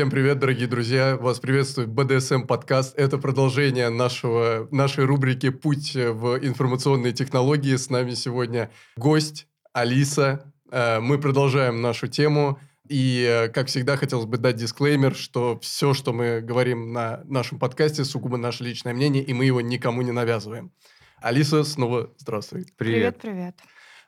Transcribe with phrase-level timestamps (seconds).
[0.00, 1.18] Всем привет, дорогие друзья!
[1.18, 2.98] Вас приветствует BDSM подкаст.
[2.98, 7.76] Это продолжение нашего, нашей рубрики «Путь в информационные технологии».
[7.76, 10.50] С нами сегодня гость Алиса.
[10.70, 12.58] Э, мы продолжаем нашу тему.
[12.88, 17.58] И, э, как всегда, хотелось бы дать дисклеймер, что все, что мы говорим на нашем
[17.58, 20.72] подкасте, сугубо наше личное мнение, и мы его никому не навязываем.
[21.20, 22.64] Алиса, снова здравствуй.
[22.78, 23.18] Привет.
[23.18, 23.54] Привет, привет.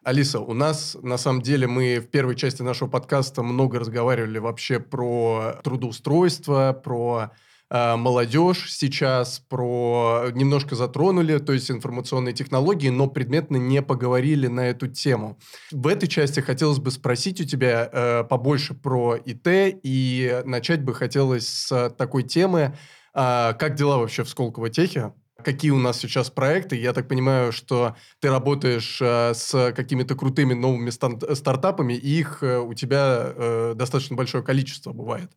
[0.05, 4.81] Алиса, у нас, на самом деле, мы в первой части нашего подкаста много разговаривали вообще
[4.81, 7.31] про трудоустройство, про
[7.71, 14.69] э, молодежь сейчас, про немножко затронули, то есть информационные технологии, но предметно не поговорили на
[14.69, 15.39] эту тему.
[15.71, 19.47] В этой части хотелось бы спросить у тебя э, побольше про ИТ,
[19.85, 22.77] и начать бы хотелось с такой темы,
[23.15, 25.13] э, как дела вообще в Сколково Техе?
[25.43, 26.77] Какие у нас сейчас проекты.
[26.77, 32.59] Я так понимаю, что ты работаешь э, с какими-то крутыми новыми стартапами, и их э,
[32.59, 35.31] у тебя э, достаточно большое количество бывает.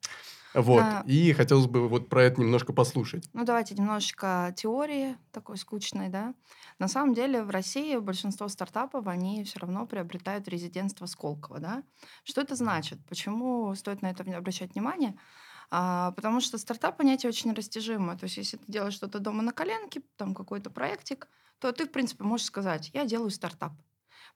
[0.56, 0.82] Вот.
[0.82, 3.30] А, и хотелось бы вот про это немножко послушать.
[3.34, 6.34] Ну, давайте немножечко теории такой скучной, да.
[6.80, 11.84] На самом деле в России большинство стартапов, они все равно приобретают резидентство Сколково, да.
[12.24, 13.00] Что это значит?
[13.10, 15.16] Почему стоит на это обращать внимание?
[15.72, 18.18] А, потому что стартап понятие очень растяжимое.
[18.18, 21.28] То есть, если ты делаешь что-то дома на коленке, там какой-то проектик,
[21.60, 23.74] то ты, в принципе, можешь сказать, я делаю стартап.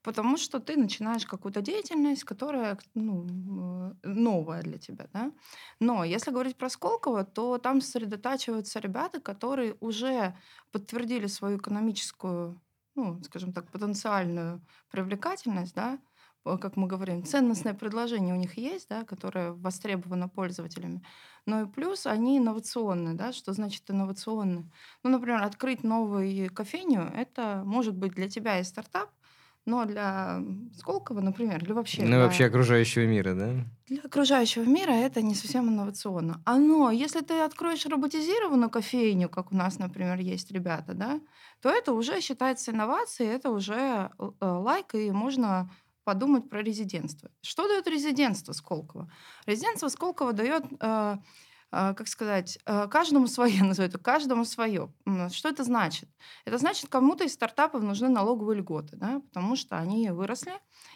[0.01, 5.07] Потому что ты начинаешь какую-то деятельность, которая ну, новая для тебя.
[5.11, 5.31] Да?
[5.79, 10.37] Но если говорить про Сколково, то там сосредотачиваются ребята, которые уже
[10.71, 12.61] подтвердили свою экономическую
[12.95, 15.99] ну, скажем так, потенциальную привлекательность, да,
[16.43, 21.03] как мы говорим, ценностное предложение у них есть, да, которое востребовано пользователями.
[21.45, 23.15] Но и плюс они инновационные.
[23.15, 23.33] Да?
[23.33, 24.69] Что значит инновационные?
[25.03, 29.09] Ну, например, открыть новую кофейню, это может быть для тебя и стартап,
[29.65, 30.41] но для
[30.77, 32.01] Сколково, например, или вообще...
[32.01, 32.19] Ну, для...
[32.19, 33.51] вообще окружающего мира, да?
[33.87, 36.41] Для окружающего мира это не совсем инновационно.
[36.45, 41.19] А но если ты откроешь роботизированную кофейню, как у нас, например, есть ребята, да,
[41.61, 45.69] то это уже считается инновацией, это уже э, лайк, и можно
[46.09, 47.29] подумать про резидентство.
[47.43, 49.11] Что дает резидентство Сколково?
[49.45, 51.17] Резидентство Сколково дает, э,
[51.71, 54.91] э, как сказать, э, каждому свое, назову это, каждому свое.
[55.31, 56.09] Что это значит?
[56.45, 60.53] Это значит, кому-то из стартапов нужны налоговые льготы, да, потому что они выросли,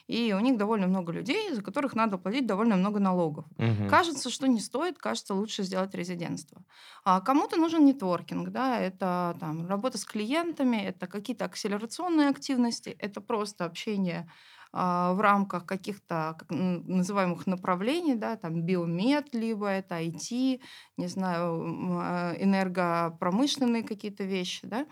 [0.07, 3.46] и у них довольно много людей, за которых надо платить довольно много налогов.
[3.59, 3.90] Угу.
[3.90, 6.63] Кажется, что не стоит, кажется, лучше сделать резидентство.
[7.03, 13.22] А кому-то нужен нетворкинг, да, это там, работа с клиентами, это какие-то акселерационные активности, это
[13.22, 14.28] просто общение
[14.73, 20.61] в рамках каких-то как называемых направлений, да, там биомед, либо это IT,
[20.97, 24.88] не знаю, а, энергопромышленные какие-то вещи, да.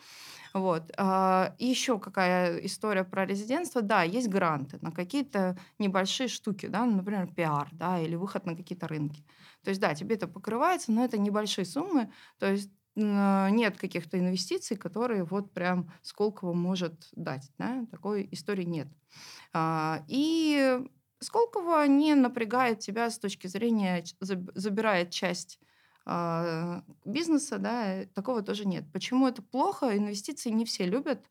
[0.54, 0.92] Вот.
[0.98, 3.82] А, и еще какая история про резидентство.
[3.82, 8.88] Да, есть гранты на какие-то небольшие штуки, да, например, пиар, да, или выход на какие-то
[8.88, 9.26] рынки.
[9.64, 12.12] То есть, да, тебе это покрывается, но это небольшие суммы.
[12.40, 17.50] То есть нет каких-то инвестиций, которые вот прям Сколково может дать.
[17.58, 17.86] Да?
[17.90, 18.88] Такой истории нет.
[19.54, 20.80] А, и
[21.20, 25.60] Сколково не напрягает тебя с точки зрения, забирает часть
[26.06, 28.86] а, бизнеса, да, такого тоже нет.
[28.92, 29.96] Почему это плохо?
[29.96, 31.24] Инвестиции не все любят.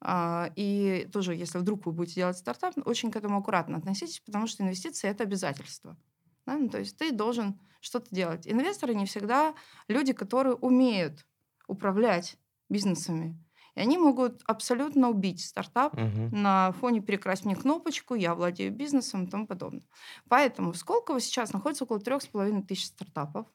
[0.00, 4.46] А, и тоже, если вдруг вы будете делать стартап, очень к этому аккуратно относитесь, потому
[4.46, 5.96] что инвестиции– это обязательство.
[6.46, 6.56] Да?
[6.56, 8.46] Ну, то есть ты должен что-то делать.
[8.46, 9.54] Инвесторы не всегда
[9.88, 11.26] люди, которые умеют
[11.66, 12.36] управлять
[12.68, 13.38] бизнесами.
[13.74, 16.36] И они могут абсолютно убить стартап угу.
[16.36, 19.82] на фоне «перекрась мне кнопочку», «я владею бизнесом» и тому подобное.
[20.28, 23.46] Поэтому в Сколково сейчас находится около трех с половиной тысяч стартапов.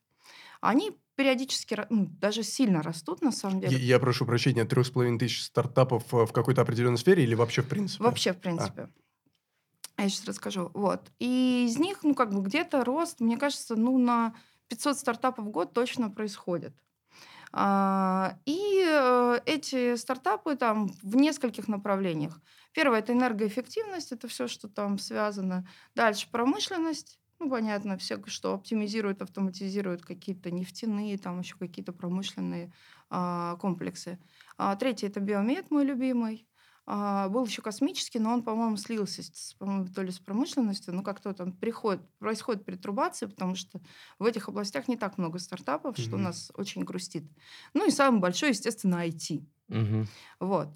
[0.61, 3.77] Они периодически, ну, даже сильно растут, на самом деле.
[3.77, 7.61] Я, я прошу прощения, трех с половиной тысяч стартапов в какой-то определенной сфере или вообще
[7.61, 8.03] в принципе?
[8.03, 8.81] Вообще в принципе.
[8.83, 8.89] А.
[10.01, 10.71] Я сейчас расскажу.
[10.73, 11.11] Вот.
[11.19, 14.33] И из них, ну, как бы где-то рост, мне кажется, ну, на
[14.69, 16.73] 500 стартапов в год точно происходит.
[17.51, 22.39] А, и э, эти стартапы там в нескольких направлениях.
[22.73, 25.67] Первое– это энергоэффективность, это все, что там связано.
[25.95, 32.71] Дальше промышленность, ну, понятно, все, что оптимизируют, автоматизируют какие-то нефтяные, там еще какие-то промышленные
[33.09, 34.19] а, комплексы.
[34.57, 36.48] А, третье– это биомед, мой любимый.
[36.91, 41.03] А, был еще космический, но он, по-моему, слился с, по-моему, то ли с промышленностью, ну
[41.03, 43.79] как-то там приходит, происходит перетрубация, потому что
[44.17, 46.01] в этих областях не так много стартапов, mm-hmm.
[46.01, 47.25] что нас очень грустит.
[47.75, 49.45] Ну и самый большой, естественно, IT.
[49.69, 50.07] Mm-hmm.
[50.39, 50.69] Вот.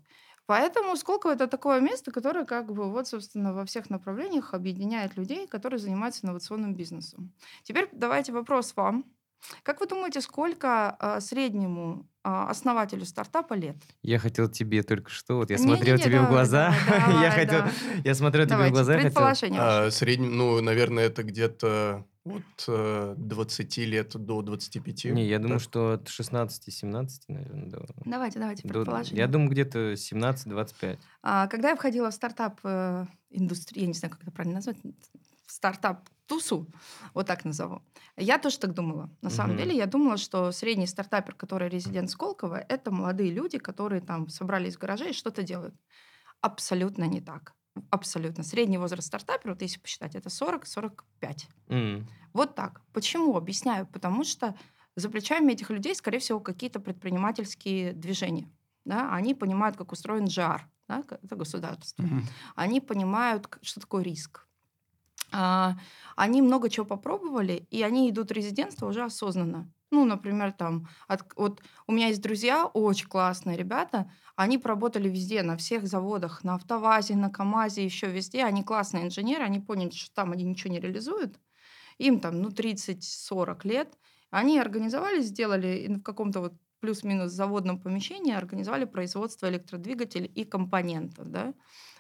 [0.46, 5.48] Поэтому Сколково это такое место, которое как бы вот, собственно, во всех направлениях объединяет людей,
[5.48, 7.34] которые занимаются инновационным бизнесом.
[7.64, 9.06] Теперь давайте вопрос вам.
[9.64, 13.76] Как вы думаете, сколько э, среднему основателю стартапа лет.
[14.02, 17.74] Я хотел тебе только что, вот я смотрел тебе в глаза, давай, я хотел, давай.
[18.04, 19.60] я смотрел тебе в глаза, предположение.
[19.62, 25.06] А, средний, ну, наверное, это где-то от э, 20 лет до 25.
[25.06, 27.86] Не, я думаю, что от 16-17, наверное, до...
[28.06, 29.20] Давайте, давайте, до- предположение.
[29.20, 31.00] Я думаю, где-то 17-25.
[31.22, 34.78] А, Когда я входила в стартап э, индустрию, я не знаю, как это правильно назвать,
[35.48, 36.68] стартап тусу,
[37.14, 37.82] вот так назову,
[38.18, 39.10] я тоже так думала.
[39.22, 39.58] На самом Мгм.
[39.60, 44.76] деле я думала, что средний стартапер, который резидент Сколково, это молодые люди, которые там собрались
[44.76, 45.76] в гараже и что-то делают.
[46.42, 47.54] Абсолютно не так.
[47.90, 48.44] Абсолютно.
[48.44, 51.48] Средний возраст стартапера, вот если посчитать, это 40-45.
[51.70, 52.82] М, Вот так.
[52.94, 53.36] Почему?
[53.36, 53.88] Объясняю.
[53.88, 54.56] Потому что
[54.96, 58.52] за плечами этих людей, скорее всего, какие-то предпринимательские движения.
[58.86, 59.14] Да?
[59.16, 61.04] Они понимают, как устроен ЖАР, да?
[61.10, 62.04] это государство.
[62.04, 62.24] Мгм.
[62.56, 64.48] Они понимают, что такое риск.
[65.34, 65.76] А,
[66.16, 69.72] Они много чего попробовали, и они идут в резидентство уже осознанно.
[69.92, 75.42] Ну, например, там, от- вот у меня есть друзья, очень классные ребята, они поработали везде,
[75.44, 78.44] на всех заводах, на АвтоВАЗе, на КАМАЗе, еще везде.
[78.44, 81.40] Они классные инженеры, они поняли, что там они ничего не реализуют.
[81.98, 83.98] Им там, ну, 30-40 лет.
[84.32, 91.54] Они организовали, сделали в каком-то вот плюс-минус заводном помещении, организовали производство электродвигателей и компонентов, да,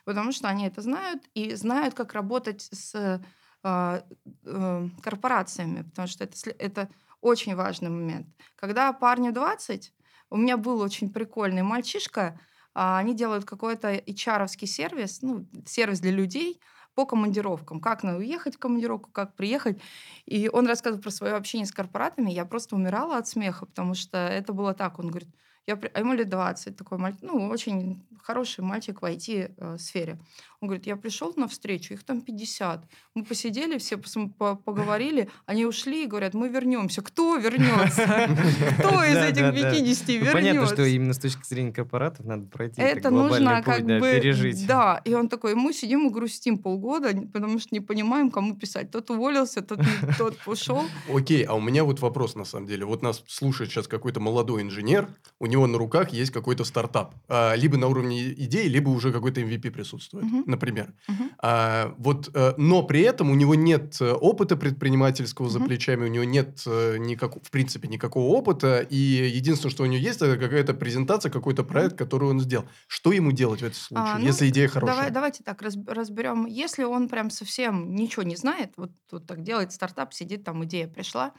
[0.05, 3.21] потому что они это знают и знают, как работать с
[3.63, 4.03] а,
[4.45, 6.89] э, корпорациями, потому что это, это
[7.21, 8.27] очень важный момент.
[8.55, 9.93] Когда парню 20,
[10.29, 12.39] у меня был очень прикольный мальчишка,
[12.73, 16.59] а, они делают какой-то HR-овский сервис, ну, сервис для людей
[16.93, 17.79] по командировкам.
[17.79, 19.79] Как надо уехать в командировку, как приехать.
[20.25, 22.31] И он рассказывал про свое общение с корпоратами.
[22.31, 24.99] Я просто умирала от смеха, потому что это было так.
[24.99, 25.29] Он говорит,
[25.67, 30.19] я, а ему лет 20, такой мальчик, ну, очень хороший мальчик в IT-сфере.
[30.63, 32.85] Он говорит, я пришел на встречу, их там 50.
[33.15, 37.01] Мы посидели, все поговорили, они ушли и говорят, мы вернемся.
[37.01, 38.03] Кто вернется?
[38.79, 39.71] Кто из этих да, да.
[39.73, 40.85] 50 Ну, Понятно, что вернется?
[40.85, 43.99] именно с точки зрения корпоратов надо пройти Это нужно как бы...
[43.99, 44.65] пережить.
[44.65, 48.89] Да, и он такой, мы сидим и грустим полгода, потому что не понимаем, кому писать.
[48.89, 49.81] Тот уволился, тот,
[50.17, 50.85] тот ушел.
[51.13, 52.85] Окей, а у меня вот вопрос на самом деле.
[52.85, 55.09] Вот нас слушает сейчас какой-то молодой инженер,
[55.39, 57.15] у него на руках есть какой-то стартап.
[57.27, 60.23] А, либо на уровне идеи, либо уже какой-то MVP присутствует.
[60.53, 60.93] Например.
[61.07, 61.31] Мгм.
[61.41, 65.67] А, вот, э, но при этом у него нет э, опыта предпринимательского за Мгм.
[65.67, 70.01] плечами, у него нет э, никак, в принципе никакого опыта, и единственное, что у него
[70.01, 72.65] есть, это какая-то презентация, какой-то проект, который он сделал.
[72.87, 74.95] Что ему делать в этом случае, А, ну, если идея хорошая?
[74.95, 76.45] Давай, давайте так раз- разберем.
[76.45, 80.87] Если он прям совсем ничего не знает, вот, вот так делает стартап, сидит, там идея
[80.87, 81.33] пришла,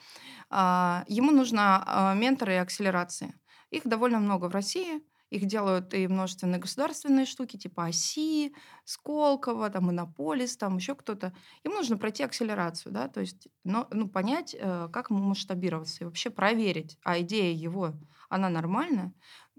[0.50, 3.34] а, ему нужно а, менторы и акселерации.
[3.70, 5.00] Их довольно много в России.
[5.34, 8.52] Их делают и множественные государственные штуки, типа ОСИ,
[8.84, 11.32] Сколково, там, Иннополис, там еще кто-то.
[11.64, 16.04] Им нужно пройти акселерацию, да, то есть но, ну, понять, э, как ему масштабироваться и
[16.04, 17.94] вообще проверить, а идея его,
[18.28, 19.12] она нормальная.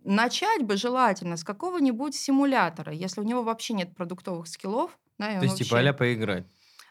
[0.03, 4.97] Начать бы желательно с какого-нибудь симулятора, если у него вообще нет продуктовых скиллов.
[5.17, 6.45] Да, То есть, типа, вообще- а поиграть.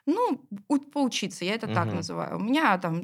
[0.07, 1.97] ну, у- поучиться, я это так Мгм.
[1.97, 2.37] называю.
[2.37, 3.03] У меня там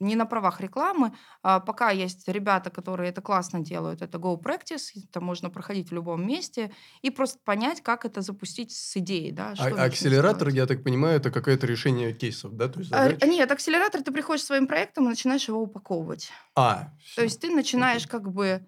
[0.00, 1.12] не на правах рекламы,
[1.42, 5.94] а пока есть ребята, которые это классно делают, это Go Practice, это можно проходить в
[5.94, 6.72] любом месте
[7.02, 10.54] и просто понять, как это запустить с идеей, да, А- нужно акселератор, сделать.
[10.54, 12.68] я так понимаю, это какое-то решение кейсов, да?
[12.68, 13.08] То есть А?
[13.26, 16.30] Нет, акселератор, ты приходишь своим проектом и начинаешь его упаковывать.
[16.54, 17.22] А, То всё.
[17.22, 18.66] есть ты начинаешь как бы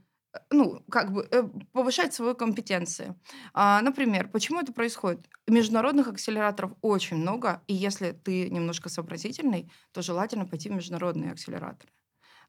[0.51, 1.43] ну, как бы э,
[1.73, 3.15] повышать свои компетенции.
[3.55, 5.29] А, например, почему это происходит?
[5.47, 11.93] Международных акселераторов очень много, и если ты немножко сообразительный, то желательно пойти в международные акселераторы.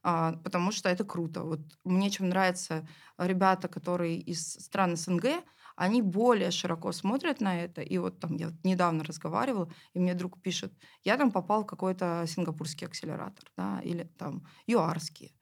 [0.03, 1.43] А, потому что это круто.
[1.43, 5.25] Вот мне чем нравятся ребята, которые из стран СНГ,
[5.75, 7.81] они более широко смотрят на это.
[7.81, 12.25] И вот там я недавно разговаривала, и мне друг пишет, я там попал в какой-то
[12.27, 15.38] сингапурский акселератор, да, или там юарский.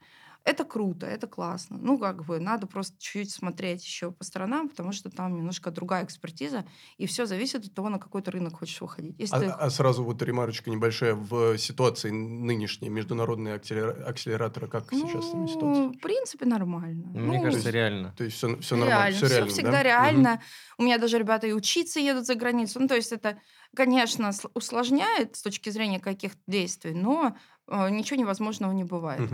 [0.47, 1.77] Это круто, это классно.
[1.77, 6.05] Ну, как бы, надо просто чуть-чуть смотреть еще по сторонам, потому что там немножко другая
[6.05, 6.65] экспертиза,
[6.97, 9.15] и все зависит от того, на какой ты рынок хочешь выходить.
[9.19, 11.15] Если А, ты- а сразу вот ремарочка небольшая.
[11.15, 15.83] В ситуации нынешней международные акселера- акселераторы, как сейчас с ними ситуация?
[15.83, 17.09] ну, в принципе, нормально.
[17.13, 18.13] Ну, Мне Ну, кажется, реально.
[18.17, 19.83] То есть все, все нормально, реально, все все реально, всегда да?
[19.83, 20.41] реально.
[20.77, 22.79] У меня даже ребята и учиться едут за границу.
[22.79, 23.41] Ну, то есть это,
[23.75, 27.35] конечно, сл- усложняет с точки зрения каких-то действий, но
[27.69, 29.29] ничего невозможного не бывает.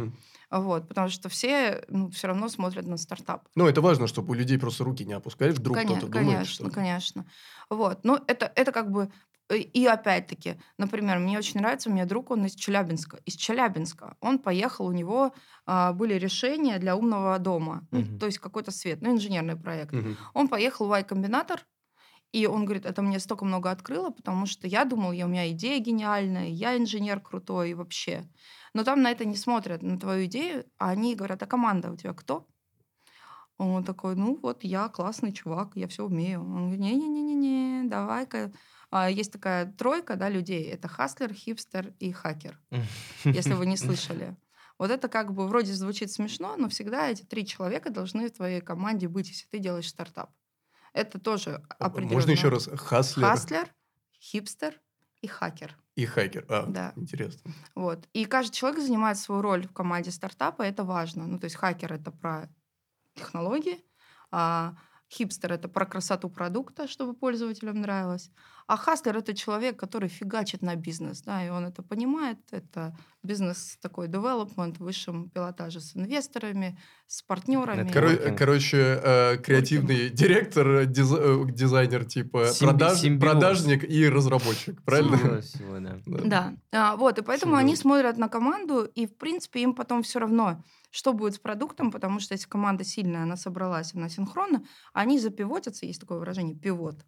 [0.50, 3.48] Вот, потому что все ну, все равно смотрят на стартап.
[3.56, 6.70] Ну, это важно, чтобы у людей просто руки не опускались, вдруг Коня- кто-то думает, конечно,
[6.70, 7.26] конечно.
[7.70, 8.00] Вот.
[8.04, 9.12] Ну, это, это как бы...
[9.50, 13.18] э, И опять-таки, например, мне очень нравится, у меня друг, он из Челябинска.
[13.26, 14.16] Из Челябинска.
[14.20, 15.34] Он поехал, у него
[15.66, 17.88] а, были решения для умного дома.
[17.92, 18.20] Ну, Мгм.
[18.20, 19.92] то есть какой-то свет, ну, инженерный проект.
[19.94, 20.18] Мгм.
[20.36, 21.66] Он поехал в Y-комбинатор,
[22.34, 25.50] и он говорит, это мне столько много открыло, потому что я думал, я, у меня
[25.52, 28.28] идея гениальная, я инженер крутой и вообще.
[28.74, 31.96] Но там на это не смотрят, на твою идею, а они говорят, а команда у
[31.96, 32.48] тебя кто?
[33.60, 36.42] Он такой, ну вот я классный чувак, я все умею.
[36.42, 38.52] Он говорит, не-не-не-не, давай-ка.
[38.90, 40.64] А, есть такая тройка да, людей.
[40.64, 42.60] Это хаслер, хипстер и хакер.
[43.24, 44.36] Если вы не слышали.
[44.80, 48.60] Вот это как бы вроде звучит смешно, но всегда эти три человека должны в твоей
[48.60, 50.32] команде быть, если ты делаешь стартап.
[50.94, 52.14] Это тоже определенно.
[52.14, 52.68] Можно еще раз?
[52.68, 53.28] Хаслер.
[53.28, 53.74] Хаслер,
[54.20, 54.80] хипстер
[55.22, 55.78] и хакер.
[55.96, 56.46] И хакер.
[56.50, 56.94] А, Да.
[56.96, 57.52] интересно.
[57.76, 58.08] Вот.
[58.14, 61.28] И каждый человек занимает свою роль в команде стартапа, это важно.
[61.28, 62.50] Ну, то есть хакер это про
[63.16, 63.84] технологии,
[64.32, 64.76] а
[65.12, 68.32] хипстер это про красоту продукта, чтобы пользователям нравилось.
[68.68, 72.38] А хаслер это человек, который фигачит на бизнес, да, и он это понимает.
[72.52, 76.78] Это бизнес такой development в высшем пилотаже с инвесторами,
[77.08, 77.90] с партнерами.
[77.92, 83.32] Коро- короче, э, креативный директор, э, диз- э, дизайнер типа Симби- продаж- симбиоз.
[83.32, 85.18] продажник и разработчик, правильно?
[85.18, 86.00] Симбиоз всего, да.
[86.26, 87.82] Да, А, вот, и поэтому они Симбиоз.
[87.82, 92.20] смотрят на команду, и, в принципе, им потом все равно, что будет с продуктом, потому
[92.20, 97.06] что если команда сильная, она собралась, она синхронна, они запивотятся, есть такое выражение, пивот.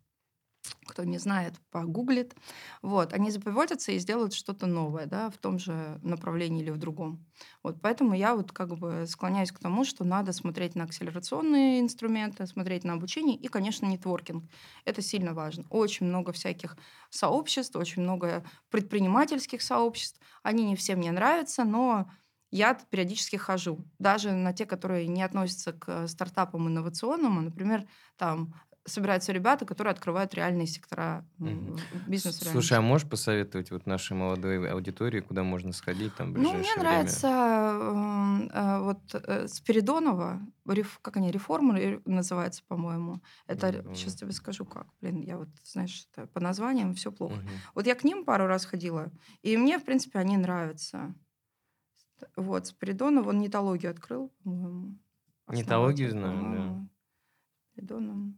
[0.88, 2.36] Кто не знает, погуглит.
[2.82, 7.26] Вот, они запивотятся и сделают что-то новое, да, в том же направлении или в другом.
[7.64, 12.46] Вот, поэтому я вот как бы склоняюсь к тому, что надо смотреть на акселерационные инструменты,
[12.48, 14.50] смотреть на обучение и, конечно, нетворкинг.
[14.86, 15.66] Это сильно важно.
[15.70, 16.78] Очень много всяких
[17.10, 20.20] сообществ, очень много предпринимательских сообществ.
[20.44, 22.10] Они не все мне нравятся, но
[22.52, 23.86] я периодически хожу.
[24.00, 28.54] Даже на те, которые не относятся к стартапам инновационным, а, например, там
[28.86, 31.76] собираются ребята, которые открывают реальные сектора Мгм.
[32.08, 32.46] бизнеса.
[32.46, 36.60] Слушай, а можешь посоветовать вот нашей молодой аудитории, куда можно сходить там в Ну, ближайшее
[36.60, 36.90] мне время?
[36.90, 43.22] нравится м, э, вот э, Спиридонова, реф- как они, реформа ре- называется, по-моему.
[43.48, 43.96] Это, помню.
[43.96, 44.88] сейчас тебе скажу как.
[45.02, 47.36] Блин, я вот, знаешь, по названиям все плохо.
[47.36, 47.50] Мгм.
[47.74, 49.12] Вот я к ним пару раз ходила,
[49.42, 51.14] и мне, в принципе, они нравятся.
[52.36, 54.98] Вот, Спиридонов, он нетологию открыл, по-моему.
[55.50, 56.88] Нетологию знаю, да.
[57.74, 58.34] Спиридонов.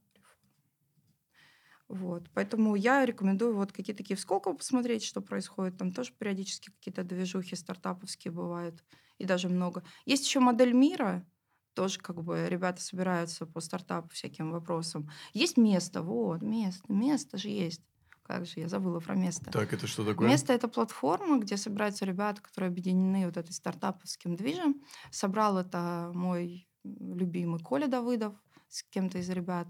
[1.90, 5.78] Вот, поэтому я рекомендую вот какие-то такие в Сколково посмотреть, что происходит.
[5.78, 8.84] Там тоже периодически какие-то движухи стартаповские бывают,
[9.18, 9.84] и даже много.
[10.06, 11.26] Есть еще модель мира,
[11.74, 15.10] тоже как бы ребята собираются по стартапу всяким вопросам.
[15.34, 17.82] Есть место, вот, место, место же есть.
[18.24, 19.52] Как же, я забыла про место.
[19.52, 20.28] Так, это что такое?
[20.28, 24.82] Место это платформа, где собираются ребята, которые объединены вот этой стартаповским движем.
[25.12, 28.34] Собрал это мой любимый Коля Давыдов
[28.68, 29.68] с кем-то из ребят.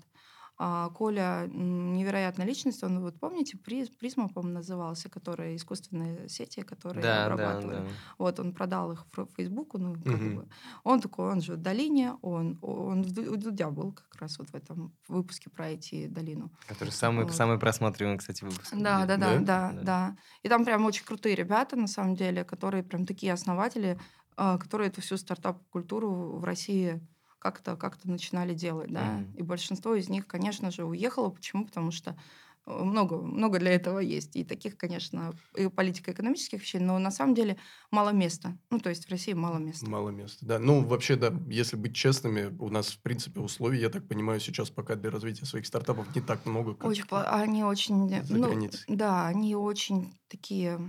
[0.59, 2.83] А, Коля невероятная личность.
[2.83, 7.83] Он, вот помните, Приз- Призма, по-моему, назывался, которые искусственные сети, которые Да, да, обрабатывали.
[7.83, 8.01] да.
[8.17, 10.33] Вот он продал их Фр- Фейсбуку, ну, как Мгм.
[10.33, 10.47] бы.
[10.83, 14.49] Он такой, он же в долине, он, он в у Дудя был как раз вот
[14.49, 16.51] в этом выпуске про IT-долину.
[16.67, 17.31] Который самый, Вот.
[17.31, 18.73] самый просматриваемый, кстати, выпуск.
[18.75, 19.39] Да, да, да, Да?
[19.39, 19.81] да, Да.
[19.83, 23.97] да, И там прям очень крутые ребята, на самом деле, которые прям такие основатели,
[24.35, 27.01] а, которые эту всю стартап-культуру в России
[27.39, 29.17] как-то как начинали делать, да.
[29.17, 29.37] Мгм.
[29.37, 31.29] И большинство из них, конечно же, уехало.
[31.29, 31.65] Почему?
[31.65, 32.17] Потому что
[32.65, 34.35] э, много, много для этого есть.
[34.35, 37.57] И таких, конечно, и политико-экономических вещей, но на самом деле
[37.91, 38.57] мало места.
[38.69, 39.89] Ну, то есть в России мало места.
[39.89, 40.59] Мало места, да.
[40.59, 44.69] Ну, вообще, да, если быть честными, у нас, в принципе, условий, я так понимаю, сейчас
[44.69, 48.85] пока для развития своих стартапов не так много, как Очень, они очень, за ну, границей.
[48.87, 50.79] да, они очень такие,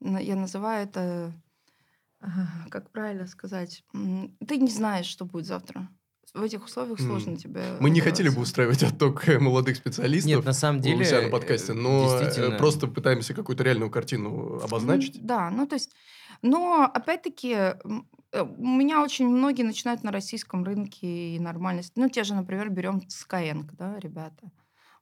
[0.00, 1.32] я называю это,
[2.70, 3.84] как правильно сказать,
[4.46, 5.88] ты не знаешь, что будет завтра.
[6.34, 7.62] В этих условиях сложно тебе.
[7.80, 11.04] Мы не хотели бы устраивать отток э, молодых специалистов Нет, на самом у деле...
[11.04, 15.24] себя на подкасте, э, но э, действительно, просто пытаемся какую-то реальную картину обозначить.
[15.24, 15.92] Да, ну то есть,
[16.42, 17.56] но опять-таки
[18.32, 21.82] у меня очень многие начинают на российском рынке и нормально.
[21.82, 24.50] с- Ну, те же, например, берем Skyeng, да, ребята.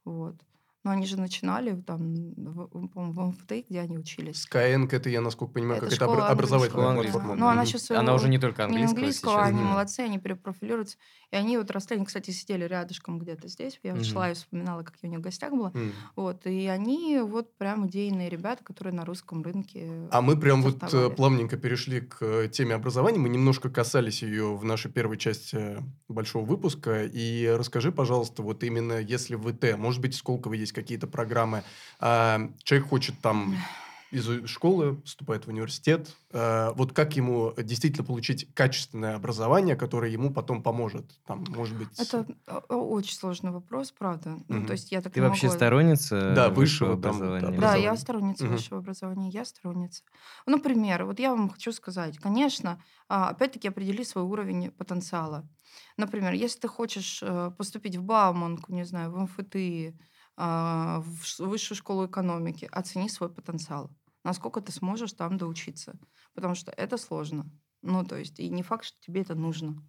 [0.05, 0.37] Вот.
[0.85, 4.47] Но они же начинали там, в, в- по-моему, в МФТ, где они учились.
[4.47, 7.35] Skyeng, это, я насколько понимаю, Это какая-то школа обра- образовательная платформа.
[7.37, 9.49] Ну, она сейчас Она уже не только не английского английского, сейчас.
[9.49, 9.65] они да.
[9.65, 10.99] молодцы, они перепрофилируются.
[11.31, 13.81] И они вот росли, они, кстати, сидели рядышком где-то здесь.
[13.83, 14.05] Я Мгм.
[14.05, 15.73] шла и вспоминала, как я у них в гостях была.
[15.75, 15.93] М.
[16.17, 20.83] Вот, и они вот прям идейные ребята, которые на русском рынке А мы прям вот
[20.93, 23.19] э, плавненько перешли к э, теме образования.
[23.19, 27.05] Мы немножко касались ее в нашей первой части э, большого выпуска.
[27.05, 31.63] И расскажи, пожалуйста, вот именно если в ИТ, может быть, в Сколково есть какие-то программы,
[32.01, 33.57] а, человек хочет там
[34.11, 40.33] из школы, поступает в университет, э, вот как ему действительно получить качественное образование, которое ему
[40.33, 41.05] потом поможет?
[41.27, 41.89] Там, может быть...
[41.99, 42.25] Это
[42.69, 44.39] очень сложный вопрос, правда.
[44.47, 44.67] Ну, Мгм.
[44.67, 47.41] то есть я так Ты не вообще могу- сторонница Да, высшего высшего там, да, образования?
[47.41, 47.85] Да, образования.
[47.85, 48.53] я сторонница Мгм.
[48.55, 50.03] высшего образования, я сторонница.
[50.47, 55.45] Ну, Например, вот я вам хочу сказать, конечно, а, опять-таки определи свой уровень потенциала.
[55.97, 59.99] Например, если ты хочешь э, поступить в Бауманку, не знаю, в МФТИ,
[60.37, 63.91] в ш- высшую школу экономики, оцени свой потенциал.
[64.25, 65.99] Насколько ты сможешь там доучиться.
[66.35, 67.51] Потому что это сложно.
[67.83, 69.83] Ну, то есть, и не факт, что тебе это нужно.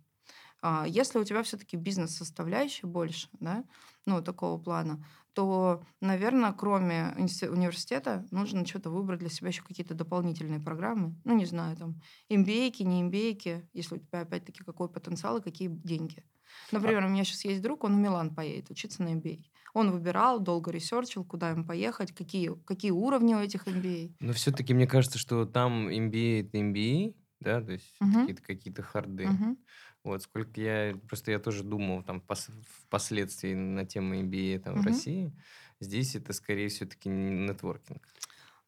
[0.61, 3.63] А, если у тебя все-таки бизнес-составляющая больше, да,
[4.05, 10.59] ну, такого плана, то, наверное, кроме университета нужно что-то выбрать для себя еще какие-то дополнительные
[10.59, 11.15] программы.
[11.23, 15.67] Ну, не знаю, там, MBA, не MBA, если у тебя, опять-таки, какой потенциал и какие
[15.67, 16.23] деньги.
[16.71, 19.43] Например, у меня сейчас есть друг, он в Милан поедет учиться на MBA.
[19.75, 24.13] Он выбирал, долго ресерчил, куда им поехать, какие, какие уровни у этих MBA.
[24.21, 28.13] Но все-таки мне кажется, что там MBA это MBA, да, то есть Мгм.
[28.21, 29.27] какие-то какие-то харды.
[29.27, 29.57] Мгм.
[30.05, 32.53] Вот сколько я просто я тоже думал там пос-
[32.85, 34.85] впоследствии на тему MBA там в Мгм.
[34.85, 35.33] России.
[35.81, 38.01] Здесь это скорее все-таки нетворкинг.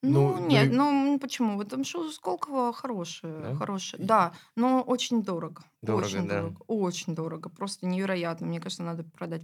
[0.03, 1.63] Ну, Ну, ну нет, и- ну почему?
[1.63, 3.55] Там что Сколково хорошее, Да?
[3.55, 4.03] хорошее.
[4.05, 5.63] Да, но очень дорого.
[5.81, 6.41] Дорого, очень да.
[6.41, 6.61] дорого.
[6.67, 7.49] Очень дорого.
[7.49, 8.45] Просто невероятно.
[8.47, 9.43] Мне кажется, надо продать.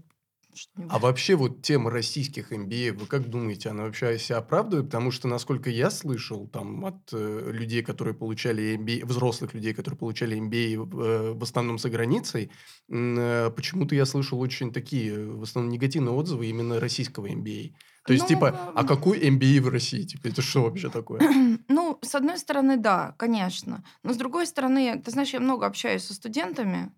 [0.90, 4.88] А вообще вот тема российских MBA, вы как думаете, она вообще себя оправдывает?
[4.88, 9.98] Потому что, насколько я слышал там от э, людей, которые получали MBA, взрослых людей, которые
[9.98, 12.52] получали MBA э, в основном за границей,
[12.90, 17.74] э, почему-то я слышал очень такие, э, в основном негативные отзывы именно российского MBA.
[18.06, 20.04] То есть, Ну, типа, а какой MBA в России?
[20.04, 21.22] Типа, это что вообще такое?
[21.70, 23.84] Ну, с одной стороны, да, конечно.
[24.04, 26.92] Но с другой стороны, ты знаешь, я много общаюсь со студентами.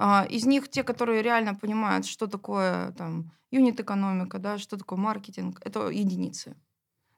[0.00, 5.60] А, Из них те, которые реально понимают, что такое там юнит-экономика, да, что такое маркетинг,
[5.64, 6.56] это единицы.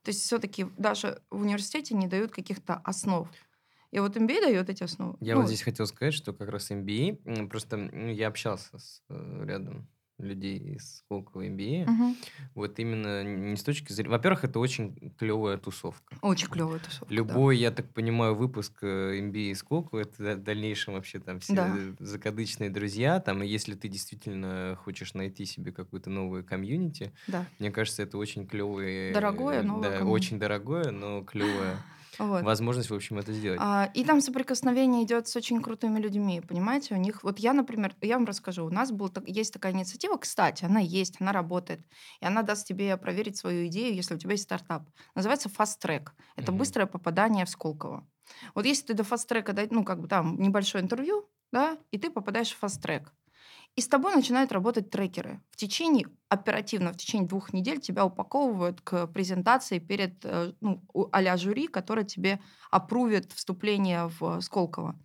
[0.02, 3.28] То есть все-таки даже в университете не дают каких-то основ.
[3.90, 5.16] И вот MBA дает эти основы.
[5.20, 7.76] Я Ну, вот здесь хотел сказать, что как раз MBA, просто
[8.12, 9.88] я общался с э, рядом
[10.20, 11.86] людей из Сколково MBA.
[11.90, 12.16] мгм.
[12.54, 14.10] Вот именно не с точки зрения...
[14.10, 16.16] Во-первых, это очень клевая тусовка.
[16.22, 17.06] Очень клевая тусовка.
[17.08, 17.14] да.
[17.14, 21.54] Любой, я так понимаю, выпуск э, MBA из Сколково, это в дальнейшем вообще там все
[21.54, 21.76] Да.
[21.98, 23.20] закадычные друзья.
[23.20, 27.46] Там, и если ты действительно хочешь найти себе какую-то новую комьюнити, Да.
[27.58, 29.12] мне кажется, это очень клевое...
[29.12, 30.14] Дорогое э, новое Да, комьюнити.
[30.14, 31.76] очень дорогое, но клевая
[32.20, 32.42] Вот.
[32.44, 33.58] возможность, в общем, это сделать.
[33.62, 36.94] А, И там соприкосновение идет с очень крутыми людьми, понимаете?
[36.94, 40.16] У них, вот я, например, я вам расскажу, у нас был, так- есть такая инициатива,
[40.16, 41.80] кстати, она есть, она работает,
[42.21, 44.82] и она даст тебе проверить свою идею, если у тебя есть стартап.
[45.14, 46.08] Называется Fast Track.
[46.36, 46.58] Это Мгм.
[46.58, 48.06] быстрое попадание в Сколково.
[48.54, 51.99] Вот если ты до Fast Track, дай- ну, как бы там небольшое интервью, да, и
[51.99, 53.06] ты попадаешь в Fast Track.
[53.76, 55.41] И с тобой начинают работать трекеры.
[55.50, 61.37] В течение, оперативно, в течение двух недель тебя упаковывают к презентации перед э, ну, а-ля
[61.37, 64.99] жюри, которое тебе опрувит вступление в Сколково.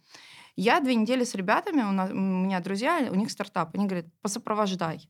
[0.56, 4.08] Я две недели с ребятами, у, нас- у меня друзья, у них стартап, они говорят,
[4.22, 5.08] посопровождай.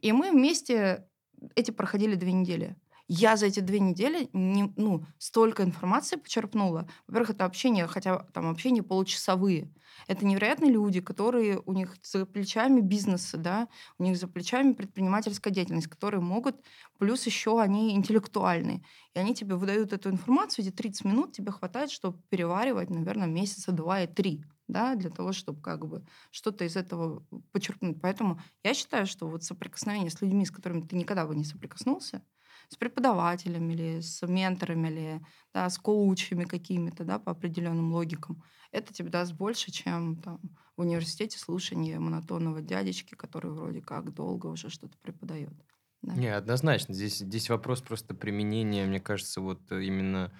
[0.00, 1.06] И мы вместе
[1.54, 2.76] эти проходили две недели.
[3.08, 6.88] Я за эти две недели не, ну, столько информации почерпнула.
[7.06, 9.72] Во-первых, это общение, хотя там общение получасовые.
[10.08, 15.52] Это невероятные люди, которые у них за плечами бизнесы, да, у них за плечами предпринимательская
[15.52, 16.56] деятельность, которые могут,
[16.98, 18.84] плюс еще они интеллектуальные.
[19.14, 23.70] И они тебе выдают эту информацию, эти 30 минут тебе хватает, чтобы переваривать, наверное, месяца
[23.72, 28.00] два и три да, для того, чтобы как бы что-то из этого подчеркнуть.
[28.00, 32.22] Поэтому я считаю, что вот соприкосновение с людьми, с которыми ты никогда бы не соприкоснулся,
[32.68, 35.20] с преподавателями или с менторами, или
[35.54, 40.40] да, с коучами какими-то, да, по определенным логикам, это тебе даст больше, чем там,
[40.76, 45.54] в университете слушание монотонного дядечки, который вроде как долго уже что-то преподает.
[46.02, 46.14] Да.
[46.14, 46.94] Не, однозначно.
[46.94, 50.32] Здесь, здесь вопрос просто применения, мне кажется, вот э, именно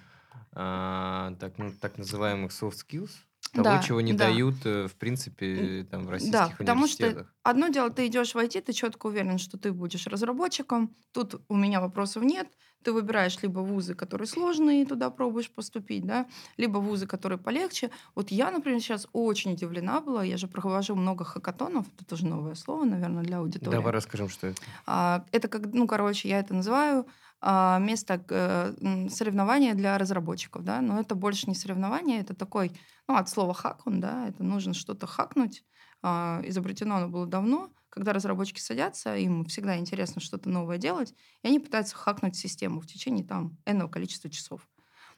[0.53, 3.11] а, так, ну, так называемых soft skills,
[3.49, 4.25] того, Да, чего не да.
[4.25, 8.37] дают, э, в принципе, там, в российских Да, потому что одно дело, ты идешь в
[8.37, 10.95] IT, ты четко уверен, что ты будешь разработчиком.
[11.11, 12.47] Тут у меня вопросов нет.
[12.83, 17.89] Ты выбираешь либо вузы, которые сложные, и туда пробуешь поступить, да, либо вузы, которые полегче.
[18.15, 20.23] Вот я, например, сейчас очень удивлена была.
[20.23, 21.87] Я же провожу много хакатонов.
[21.95, 23.71] Это тоже новое слово, наверное, для аудитории.
[23.75, 24.61] Давай расскажем, что это.
[24.85, 27.07] А, Это как, ну, короче, я это называю
[27.41, 32.71] место э, соревнования для разработчиков, да, но это больше не соревнование, это такой,
[33.07, 35.63] ну, от слова хакун, да, это нужно что-то хакнуть.
[36.01, 41.47] А, Изобретено оно было давно, когда разработчики садятся, им всегда интересно что-то новое делать, и
[41.47, 44.67] они пытаются хакнуть систему в течение там энного количества часов.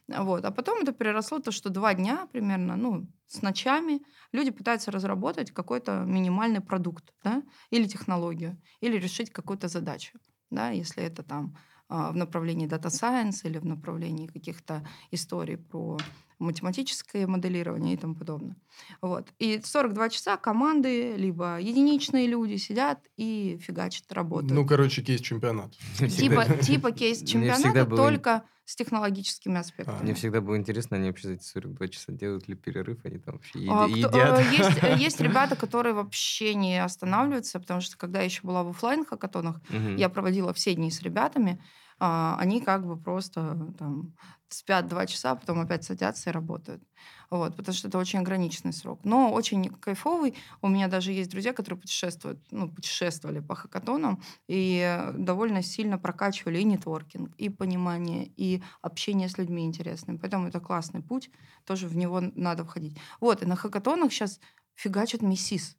[0.07, 0.43] Вот.
[0.45, 4.01] А потом это переросло то, что два дня примерно, ну, с ночами
[4.31, 11.03] люди пытаются разработать какой-то минимальный продукт, да, или технологию, или решить какую-то задачу, да, если
[11.03, 15.97] это там а, в направлении Science или в направлении каких-то историй про
[16.39, 18.55] математическое моделирование и тому подобное.
[19.01, 19.27] Вот.
[19.39, 24.51] И 42 часа команды, либо единичные люди сидят и фигачат, работают.
[24.53, 25.73] Ну, короче, кейс-чемпионат.
[25.97, 30.01] типа, типа кейс Мне всегда чемпионата, было- только с технологическими аспектами.
[30.03, 33.35] Мне всегда было интересно, они вообще за эти 42 часа делают ли перерыв, они там
[33.35, 34.39] вообще еди- А, кто- едят.
[34.39, 38.63] э, есть, э, есть ребята, которые вообще не останавливаются, потому что когда я еще была
[38.63, 39.95] в оффлайн хакатонах, Мгм.
[39.95, 41.59] я проводила все дни с ребятами,
[41.99, 44.13] а, они как бы просто там
[44.49, 46.83] спят два часа, потом опять садятся и работают.
[47.29, 49.01] Вот, потому что это очень ограниченный срок.
[49.03, 50.35] Но очень кайфовый.
[50.61, 56.59] У меня даже есть друзья, которые путешествуют, ну, путешествовали по хакатонам и довольно сильно прокачивали
[56.59, 60.17] и нетворкинг, и понимание, и общение с людьми интересными.
[60.17, 61.29] Поэтому это классный путь,
[61.65, 62.97] тоже в него надо входить.
[63.19, 64.39] Вот, и на хакатонах сейчас
[64.75, 65.77] фигачат миссис.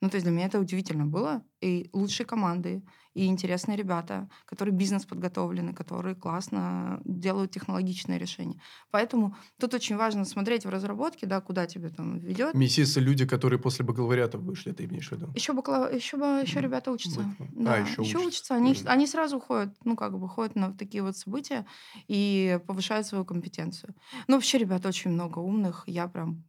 [0.00, 1.44] Ну, то есть для меня это удивительно было.
[1.60, 2.82] И лучшие команды,
[3.14, 8.60] и интересные ребята, которые бизнес подготовлены, которые классно делают технологичные решения.
[8.90, 12.54] Поэтому тут очень важно смотреть в разработке, да, куда тебе там ведет.
[12.54, 15.30] Мессисы люди, которые после бакалавриата вышли, ты имеешь в виду?
[15.34, 15.92] Еще, бакалав...
[15.92, 17.20] еще, еще ребята учатся.
[17.38, 17.48] Вот.
[17.52, 18.54] Да, А, еще еще учатся.
[18.54, 18.54] учатся.
[18.54, 21.66] Они, они сразу ходят, ну, как бы ходят на такие вот события
[22.08, 23.94] и повышают свою компетенцию.
[24.28, 25.84] Ну, вообще, ребят очень много умных.
[25.86, 26.44] Я прям,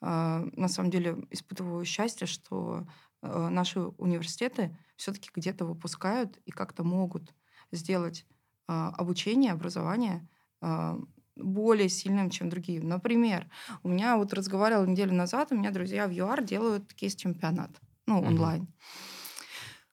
[0.00, 2.86] а, на самом деле, испытываю счастье, что
[3.22, 7.34] наши университеты все-таки где-то выпускают и как-то могут
[7.72, 8.26] сделать
[8.66, 10.28] а, обучение, образование
[10.60, 10.98] а,
[11.36, 12.80] более сильным, чем другие.
[12.82, 13.48] Например,
[13.82, 17.70] у меня вот разговаривала неделю назад, у меня друзья в ЮАР делают кейс-чемпионат,
[18.06, 18.68] ну, онлайн.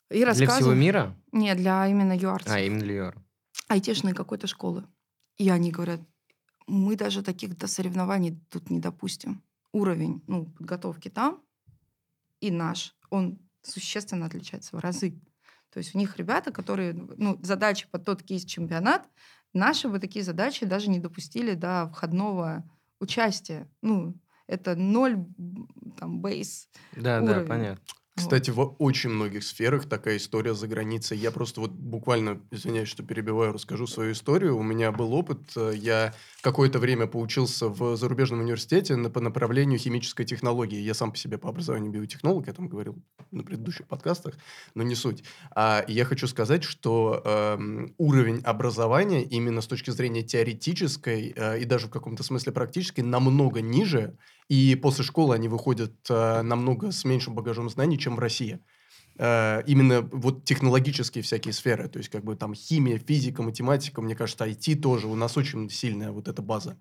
[0.09, 1.15] И Для всего мира?
[1.31, 2.53] Нет, для именно юарцев.
[2.53, 3.15] А, именно Лиор.
[3.67, 4.85] Айтишной какой-то школы.
[5.37, 6.01] И они говорят,
[6.67, 9.43] мы даже таких до соревнований тут не допустим.
[9.73, 11.41] Уровень ну, подготовки там
[12.39, 15.19] и наш, он существенно отличается в разы.
[15.71, 19.07] То есть у них ребята, которые, ну, задачи под тот кейс-чемпионат,
[19.53, 22.63] наши бы такие задачи даже не допустили до входного
[22.99, 23.69] участия.
[23.81, 24.15] Ну,
[24.47, 25.25] это ноль
[25.97, 26.69] там бейс.
[26.95, 27.47] Да, да, Уровень.
[27.47, 27.83] понятно.
[28.17, 31.15] Кстати, в очень многих сферах такая история за границей.
[31.19, 34.57] Я просто вот буквально, извиняюсь, что перебиваю, расскажу свою историю.
[34.57, 35.51] У меня был опыт.
[35.55, 40.79] э, Я какое-то время поучился в зарубежном университете по направлению химической технологии.
[40.79, 42.95] Я сам по себе по образованию биотехнолог, я там говорил
[43.29, 44.33] на предыдущих подкастах,
[44.73, 45.23] но не суть.
[45.55, 51.65] А я хочу сказать, что эм, уровень образования именно с точки зрения теоретической э, и
[51.65, 54.17] даже в каком-то смысле практической намного ниже,
[54.49, 58.59] и после школы они выходят э, намного с меньшим багажом знаний, чем в России.
[59.17, 64.15] Э, именно вот технологические всякие сферы, то есть как бы там химия, физика, математика, мне
[64.15, 66.79] кажется, IT тоже, у нас очень сильная вот эта база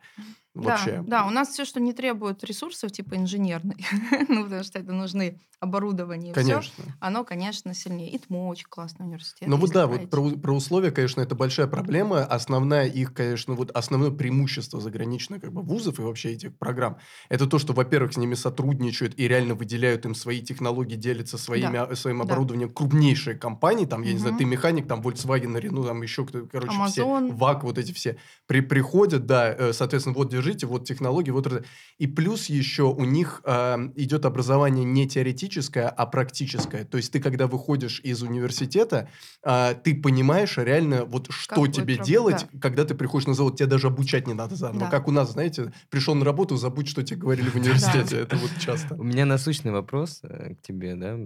[0.62, 1.02] вообще.
[1.02, 3.76] Да, да, у нас все, что не требует ресурсов, типа инженерной,
[4.28, 6.84] ну, потому что это нужны оборудование и все, Конечно.
[7.00, 8.10] оно, конечно, сильнее.
[8.10, 9.48] И ТМО очень классный университет.
[9.48, 12.24] Ну вот да, вот про, про условия, конечно, это большая проблема.
[12.24, 17.46] Основная их, конечно, вот основное преимущество заграничных как бы, вузов и вообще этих программ, это
[17.46, 21.84] то, что, во-первых, с ними сотрудничают и реально выделяют им свои технологии, делятся своими, Да,
[21.84, 22.24] а- своим да.
[22.24, 26.46] оборудованием крупнейшие компании, там, я не знаю, ты механик, там, Volkswagen, Renault, там еще кто-то,
[26.48, 27.32] короче, все, Amazon.
[27.34, 31.64] ВАК, вот эти все, при, приходят, да, э, соответственно, вот держите, вот технологии, вот это.
[31.98, 36.84] И плюс еще у них э, идет образование не теоретическое, а практическое.
[36.84, 39.10] То есть ты, когда выходишь из университета,
[39.44, 43.56] э, ты понимаешь реально, вот что будет тебе делать, когда ты приходишь на завод.
[43.56, 44.80] Тебе даже обучать не надо заново.
[44.80, 44.90] Да.
[44.90, 48.20] Как у нас, знаете, пришел на работу, забудь, что тебе говорили в университете.
[48.20, 48.94] Это вот часто.
[48.94, 51.18] У меня насущный вопрос э, к тебе, да.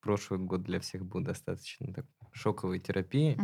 [0.00, 3.36] Прошлый год для всех был достаточно так, шоковой терапии.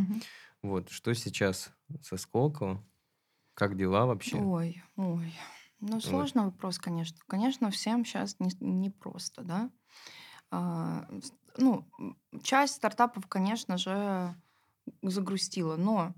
[0.62, 2.84] Вот, что сейчас со Сколково?
[3.54, 4.50] Как дела вообще?
[4.54, 5.34] Ой, ой.
[5.80, 7.18] Ну, сложный вопрос, конечно.
[7.26, 9.70] Конечно, всем сейчас непросто, да.
[10.50, 11.06] А,
[11.58, 11.88] ну,
[12.42, 14.36] часть стартапов, конечно же,
[15.02, 16.14] загрустила, но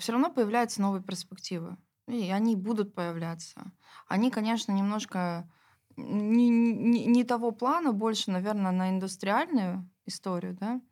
[0.00, 1.78] все равно появляются новые перспективы.
[2.08, 3.72] И они будут появляться.
[4.08, 5.50] Они, конечно, немножко
[5.96, 10.82] не, не- не того плана, больше, наверное, на индустриальную историю, да.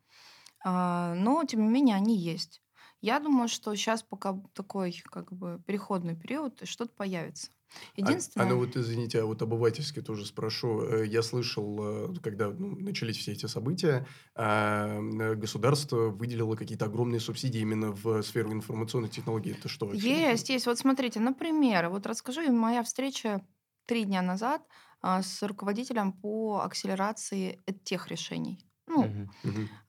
[0.65, 2.62] А, но, тем не менее, они есть.
[3.03, 7.51] Я думаю, что сейчас пока такой как бы переходный период, что-то появится.
[7.51, 8.47] А, Единственное...
[8.47, 10.81] а ну вот извините, а вот обывательски тоже спрошу.
[10.83, 15.01] Э, Я слышал, э, когда ну, начались все эти события, а,
[15.35, 19.51] государство выделило какие-то огромные субсидии именно в сферу информационных технологий.
[19.51, 20.31] Это что вообще?
[20.31, 20.65] Есть, есть.
[20.65, 23.45] Вот смотрите, например, вот расскажу, моя встреча
[23.85, 24.65] три дня назад
[25.01, 28.65] а, с руководителем по акселерации тех решений.
[28.87, 29.27] Ну,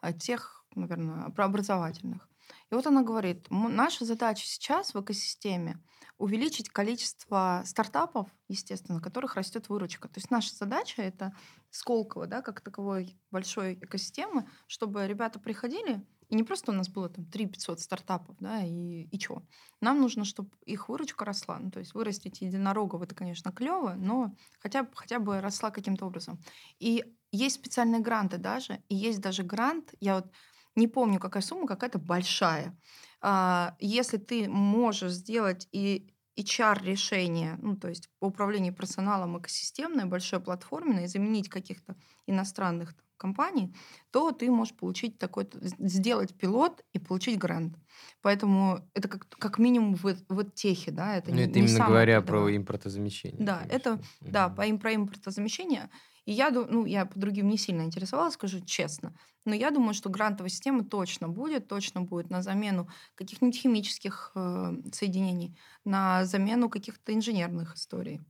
[0.01, 2.29] а, тех, наверное, образовательных.
[2.71, 5.83] И вот она говорит, «М- наша задача сейчас в экосистеме
[6.19, 10.09] увеличить количество стартапов, естественно, которых растет выручка.
[10.09, 11.35] То есть наша задача это
[11.71, 17.09] Сколково, да, как таковой большой экосистемы, чтобы ребята приходили, и не просто у нас было
[17.09, 19.43] там 3 500 стартапов, да, и, и чё.
[19.81, 21.59] Нам нужно, чтобы их выручка росла.
[21.59, 26.39] Ну, то есть вырастить единорогов, это, конечно, клево, но хотя хотя бы росла каким-то образом.
[26.79, 30.27] И есть специальные гранты даже, и есть даже грант, я вот
[30.77, 32.77] не помню, какая сумма, какая-то большая.
[33.21, 40.43] А, Если ты можешь сделать и HR-решение, ну, то есть по управлению персоналом экосистемное, большое
[40.43, 43.75] платформенное, заменить каких-то иностранных компаний,
[44.11, 47.77] то ты можешь получить такой, сделать пилот и получить грант.
[48.23, 51.81] Поэтому это как, как минимум в, в техе, да, это Ну, не, это не именно
[51.81, 52.23] говоря передовое.
[52.23, 54.31] про импортозамещение, Да, это, конечно.
[54.31, 55.91] да, по, про импортозамещение.
[56.25, 59.15] И я, ну, я по другим не сильно интересовалась, скажу честно.
[59.45, 64.73] Но я думаю, что грантовая система точно будет, точно будет на замену каких-нибудь химических э,
[64.93, 68.21] соединений, на замену каких-то инженерных историй,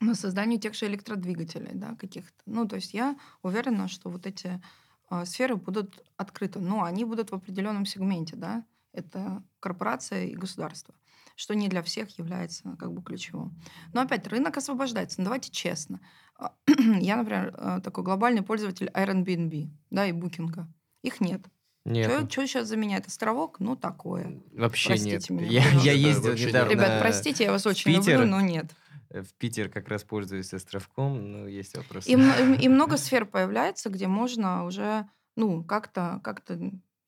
[0.00, 2.42] на создание тех же электродвигателей, да, каких-то.
[2.46, 4.62] Ну, то есть я уверена, что вот эти
[5.10, 6.60] э, сферы будут открыты.
[6.60, 8.64] Но они будут в определенном сегменте, да.
[8.92, 10.94] Это корпорация и государство,
[11.36, 13.60] что не для всех является как бы ключевым.
[13.92, 15.20] Но опять, рынок освобождается.
[15.20, 16.00] Ну, давайте честно.
[16.36, 16.54] А,
[17.00, 20.68] Я, например, э, такой глобальный пользователь Airbnb, да, и Букинга.
[21.02, 21.42] Их нет.
[21.84, 23.60] Нет, Что сейчас заменяет островок?
[23.60, 24.42] Ну, такое.
[24.52, 25.42] вообще Простите нет.
[25.42, 28.20] меня, Я, я ездил недавно Ребят, простите, я вас очень Питер.
[28.20, 28.66] люблю, но нет.
[29.10, 32.10] Э, в Питер, как раз пользуюсь островком, но есть вопросы.
[32.10, 36.58] И, и много сфер появляется, где можно уже, ну, как-то, как-то,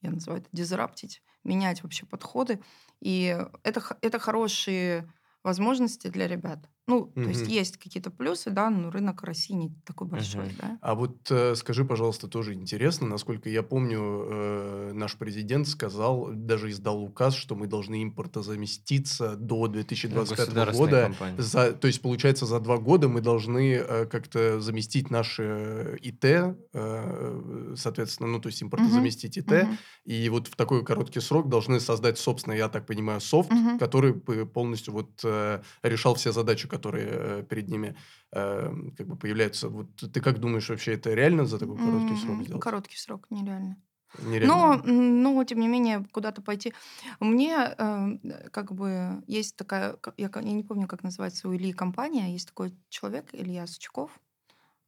[0.03, 2.61] я называю это, дизраптить, менять вообще подходы.
[3.01, 5.11] И это, это хорошие
[5.43, 6.69] возможности для ребят.
[6.87, 10.57] Ну, то есть есть какие-то плюсы, да, но рынок России не такой большой, Мгм.
[10.57, 10.79] да.
[10.81, 16.69] А вот э, скажи, пожалуйста, тоже интересно, насколько я помню, э, наш президент сказал, даже
[16.71, 21.17] издал указ, что мы должны импортозаместиться до 2025 государственная года.
[21.39, 27.75] За, то есть, получается, за два года мы должны э, как-то заместить наши ИТ, э,
[27.77, 29.79] соответственно, ну, то есть импортозаместить ИТ, Мгм.
[30.05, 33.79] и вот в такой короткий срок должны создать, собственно, я так понимаю, софт, Мгм.
[33.79, 37.97] который бы полностью вот э, решал все задачи, которые э, перед ними
[38.33, 39.69] э, как бы появляются.
[39.69, 42.63] Вот ты как думаешь, вообще это реально за такой короткий срок сделать?
[42.63, 43.77] Короткий срок, нереально.
[44.19, 44.83] Нереально.
[44.85, 46.73] Но, но, тем не менее, куда-то пойти.
[47.21, 51.73] Мне э, как бы есть такая, ка- я, я не помню, как называется у Ильи
[51.73, 54.11] компания, есть такой человек, Илья Сучков,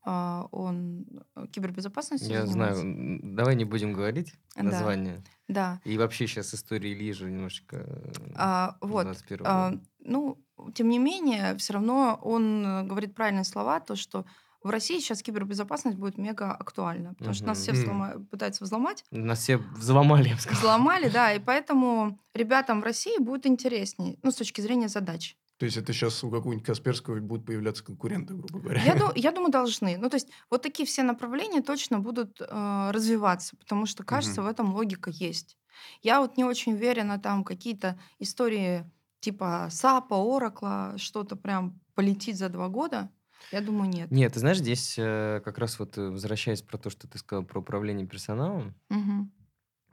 [0.05, 2.75] а, он э, кибербезопасностью Я знаю.
[2.75, 2.87] занимается.
[3.23, 5.23] М, Давай не будем говорить Да, название.
[5.47, 5.81] да.
[5.85, 9.05] И вообще сейчас история Ильи же немножко э, А, вот.
[9.05, 14.25] 21 а, ну, тем не менее, все равно он э, говорит правильные слова, то, что
[14.63, 19.41] в России сейчас кибербезопасность будет мега актуальна, потому что нас все взлома- пытаются взломать, Нас
[19.41, 20.61] все взломали, я бы сказал.
[20.61, 25.37] взломали, да, и поэтому ребятам в России будет интереснее, ну, с точки зрения задач.
[25.59, 28.83] То есть это сейчас у какого-нибудь Касперского будут появляться конкуренты, грубо говоря.
[28.83, 29.97] Я, ду- я думаю, должны.
[29.97, 34.49] Ну, то есть вот такие все направления точно будут э, развиваться, потому что, кажется, Мгм.
[34.49, 35.57] в этом логика есть.
[36.03, 38.85] Я вот не очень уверена, там какие-то истории
[39.23, 43.11] типа САПа, Оракла, что-то прям полетит за два года.
[43.51, 44.11] Я думаю, нет.
[44.11, 47.45] Нет, ты знаешь, здесь э, как раз вот э, возвращаясь про то, что ты сказал
[47.45, 48.75] про управление персоналом,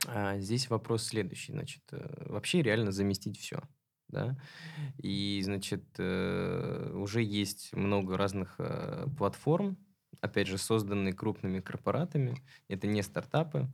[0.07, 1.51] а, здесь вопрос следующий.
[1.51, 3.61] Значит, э, вообще реально заместить все.
[4.07, 4.37] Да?
[4.97, 8.59] И, значит, уже есть много разных
[9.19, 9.77] платформ,
[10.19, 12.35] опять же, созданные крупными корпоратами.
[12.67, 13.71] Это не стартапы,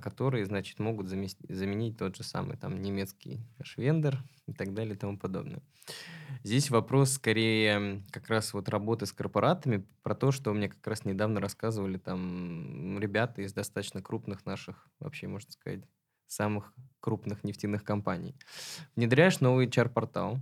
[0.00, 4.98] которые, значит, могут замес- заменить тот же самый там немецкий швендер и так далее и
[4.98, 5.62] тому подобное.
[6.42, 11.04] Здесь вопрос скорее как раз вот работы с корпоратами, про то, что мне как раз
[11.04, 15.82] недавно рассказывали там ребята из достаточно крупных наших, вообще, можно сказать,
[16.26, 18.34] самых крупных нефтяных компаний.
[18.96, 20.38] Внедряешь новый HR-портал,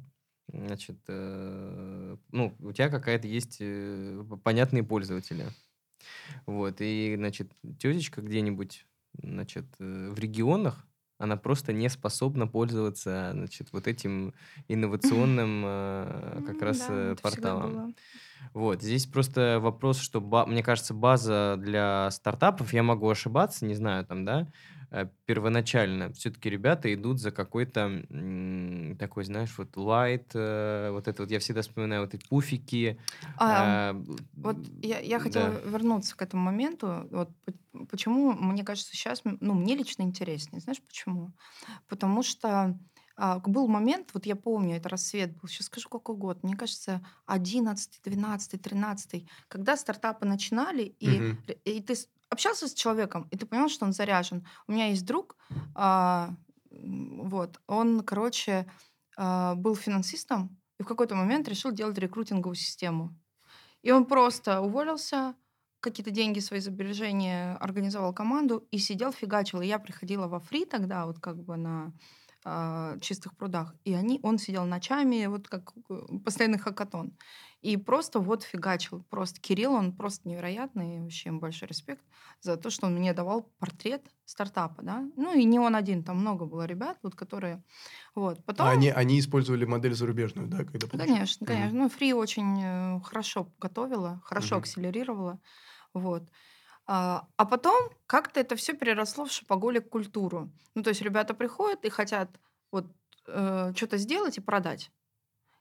[0.48, 5.46] значит, э, ну, у тебя какая-то есть э, понятные пользователи.
[6.46, 8.86] Вот, и, значит, тетечка где-нибудь,
[9.22, 10.84] значит, э, в регионах,
[11.18, 14.34] она просто не способна пользоваться, значит, вот этим
[14.68, 17.94] инновационным э, как раз да, э, порталом.
[18.54, 23.74] Вот, здесь просто вопрос, что, ба- мне кажется, база для стартапов, я могу ошибаться, не
[23.74, 24.46] знаю, там, да,
[25.26, 28.02] первоначально все-таки ребята идут за какой-то
[28.98, 32.98] такой, знаешь, вот light, э, вот это вот, я всегда вспоминаю вот эти пуфики.
[33.36, 34.02] А, э,
[34.36, 35.60] Вот я, я хотела да.
[35.60, 37.06] вернуться к этому моменту.
[37.10, 37.30] Вот
[37.90, 40.60] почему, мне кажется, сейчас, ну, мне лично интереснее.
[40.60, 41.32] Знаешь почему?
[41.88, 42.78] Потому что
[43.16, 47.04] а, был момент, вот я помню, это рассвет был, сейчас скажу, какой год, мне кажется,
[47.26, 51.94] 11, 12, 13, когда стартапы начинали, и, р- и ты
[52.30, 54.46] общался с человеком, и ты понял, что он заряжен.
[54.66, 55.36] У меня есть друг,
[55.74, 56.34] а,
[56.70, 58.70] вот, он, короче,
[59.16, 63.16] а, был финансистом, и в какой-то момент решил делать рекрутинговую систему.
[63.82, 65.34] И он просто уволился,
[65.80, 69.60] какие-то деньги, свои сбережения, организовал команду и сидел, фигачил.
[69.60, 71.92] И я приходила во фри тогда, вот как бы на
[72.44, 73.74] а, чистых прудах.
[73.84, 77.12] И они, он сидел ночами, вот как э, постоянный хакатон.
[77.60, 79.02] И просто вот фигачил.
[79.10, 81.00] Просто Кирилл, он просто невероятный.
[81.00, 82.04] Вообще ему большой респект
[82.40, 85.04] за то, что он мне давал портрет стартапа, да.
[85.16, 87.62] Ну и не он один, там много было ребят, вот которые...
[88.14, 88.44] Вот.
[88.44, 88.68] Потом...
[88.68, 90.86] А они, они использовали модель зарубежную, да, когда?
[90.86, 91.76] Конечно, конечно.
[91.76, 94.62] Ну, Фри очень э, хорошо готовила, хорошо Мгм.
[94.62, 95.40] акселерировала.
[95.94, 96.22] Вот.
[96.90, 100.50] А, а потом как-то это все переросло в шопоголик культуру.
[100.74, 102.30] Ну, то есть ребята приходят и хотят
[102.72, 102.86] вот
[103.26, 104.90] э, что-то сделать и продать.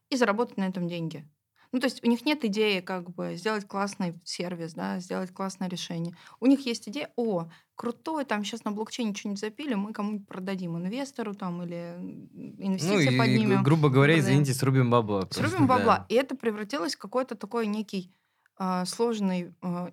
[0.10, 1.28] И заработать на этом деньги.
[1.74, 5.68] Ну, то есть у них нет идеи как бы сделать классный сервис, да, сделать классное
[5.68, 6.16] решение.
[6.40, 10.78] У них есть идея, о, крутой, там сейчас на блокчейне что-нибудь запили, мы кому-нибудь продадим,
[10.78, 13.63] инвестору там или Ну инвестиции и, поднимем.
[13.63, 14.44] грубо говоря, продаем.
[14.44, 15.98] извините, срубим бабла просто, Срубим бабла.
[15.98, 16.06] да.
[16.08, 18.13] И это превратилось в какой-то такой некий
[18.56, 19.92] а, сложный а,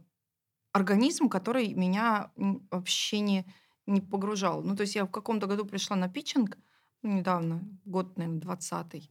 [0.74, 3.46] организм, который меня вообще не,
[3.86, 4.62] не погружал.
[4.62, 6.58] Ну, то есть я в каком-то году пришла на питчинг,
[7.02, 9.10] ну, недавно, год, наверное, двадцатый,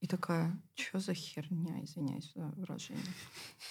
[0.00, 3.04] и такая, что за херня, извиняюсь за выражение.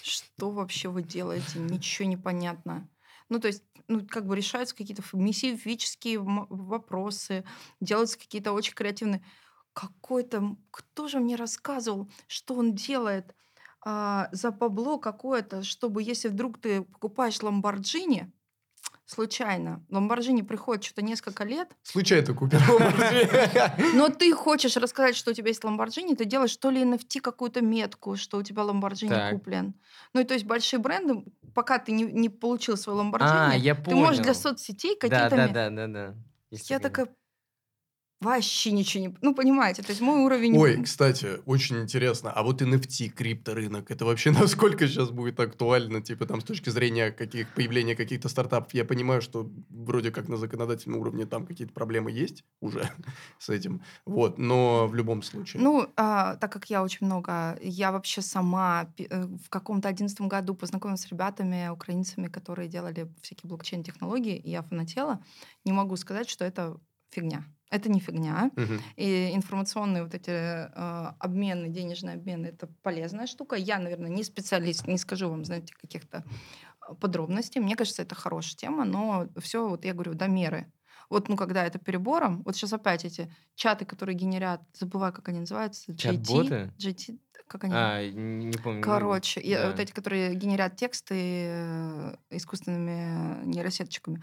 [0.02, 1.58] Что вообще вы делаете?
[1.58, 2.88] Ничего не понятно.
[3.28, 7.44] Ну, то есть, ну, как бы решаются какие-то ф- миссионерские м- вопросы,
[7.80, 9.24] делаются какие-то очень креативные.
[9.72, 13.34] Какой-то, кто же мне рассказывал, что он делает
[13.84, 18.30] а, за бабло какое-то, чтобы если вдруг ты покупаешь Ламборджини,
[19.06, 22.60] случайно, Ламборджини приходит что-то несколько лет, Случайно купил.
[22.60, 23.94] Lamborghini.
[23.94, 27.60] но ты хочешь рассказать, что у тебя есть Ламборджини, ты делаешь то ли NFT какую-то
[27.60, 29.74] метку, что у тебя Ламборджини куплен.
[30.14, 33.94] Ну и то есть большие бренды, пока ты не, не получил свой А, Ламборджини, ты
[33.94, 35.36] можешь для соцсетей какие-то...
[35.36, 36.14] да, да, да, да.
[36.50, 37.08] Я такая,
[38.22, 39.14] вообще ничего не...
[39.20, 40.56] Ну, понимаете, то есть мой уровень...
[40.56, 42.30] Ой, кстати, очень интересно.
[42.30, 47.10] А вот NFT, крипторынок, это вообще насколько сейчас будет актуально, типа там с точки зрения
[47.10, 48.72] каких появления каких-то стартапов?
[48.74, 52.88] Я понимаю, что вроде как на законодательном уровне там какие-то проблемы есть уже
[53.38, 55.62] с этим, вот, но в любом случае.
[55.62, 60.54] Ну, а, так как я очень много, я вообще сама э, в каком-то одиннадцатом году
[60.54, 65.22] познакомилась с ребятами, украинцами, которые делали всякие блокчейн-технологии, и я фанатела,
[65.64, 66.78] не могу сказать, что это
[67.10, 67.44] фигня.
[67.72, 68.50] Это не фигня.
[68.54, 68.80] Мгм.
[68.96, 73.56] И информационные вот эти э, обмены, денежные обмены, это полезная штука.
[73.56, 77.62] Я, наверное, не специалист, не скажу вам, знаете, каких-то э, подробностей.
[77.62, 80.70] Мне кажется, это хорошая тема, но все, вот я говорю, до меры.
[81.08, 85.40] Вот, ну, когда это перебором, вот сейчас опять эти чаты, которые генерят, забываю, как они
[85.40, 86.72] называются, Чат-боты?
[86.78, 87.74] GT, GT, как они?
[87.74, 88.82] А, не, помню.
[88.82, 89.82] Короче, и, э, вот да.
[89.82, 94.22] эти, которые генерят тексты э, искусственными нейросеточками.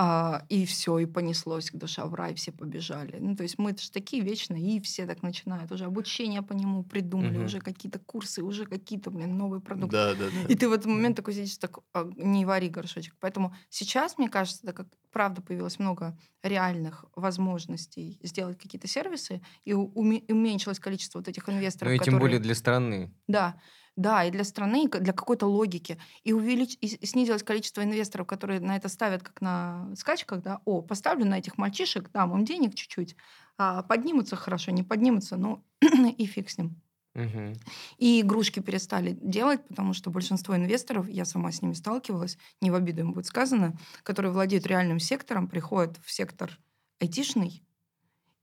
[0.00, 3.16] А, и все, и понеслось к душа в рай, все побежали.
[3.18, 5.72] Ну, то есть мы же такие вечные, и все так начинают.
[5.72, 7.44] Уже обучение по нему придумали, Мгм.
[7.46, 9.96] уже какие-то курсы, уже какие-то, блин, новые продукты.
[9.96, 10.60] Да, да, И да.
[10.60, 13.16] ты в этот момент такой сидишь, так, а, не вари горшочек.
[13.18, 19.72] Поэтому сейчас, мне кажется, так как правда появилось много реальных возможностей сделать какие-то сервисы, и
[19.72, 22.20] уменьшилось количество вот этих Ну инвесторов, и тем которые...
[22.20, 23.12] более для страны.
[23.26, 23.60] Да,
[23.98, 25.98] да, и для страны, и для какой-то логики.
[26.22, 26.78] И, увелич...
[26.80, 31.38] и снизилось количество инвесторов, которые на это ставят как на скачках, да, о, поставлю на
[31.38, 33.16] этих мальчишек, дам им денег чуть-чуть,
[33.58, 35.64] а, поднимутся хорошо, не поднимутся, ну
[36.16, 36.80] и фиг с ним.
[37.14, 37.54] Мгм.
[37.96, 42.76] И игрушки перестали делать, потому что большинство инвесторов, я сама с ними сталкивалась, не в
[42.76, 46.56] обиду им будет сказано, которые владеют реальным сектором, приходят в сектор
[47.00, 47.64] айтишный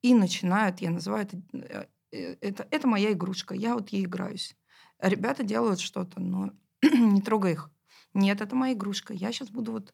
[0.01, 4.57] и начинают, я называю это, э, э, это, это моя игрушка, я вот ей играюсь.
[5.05, 7.69] А Ребята делают что-то, но не трогай их.
[8.15, 9.13] Нет, это моя игрушка.
[9.13, 9.93] Я сейчас буду вот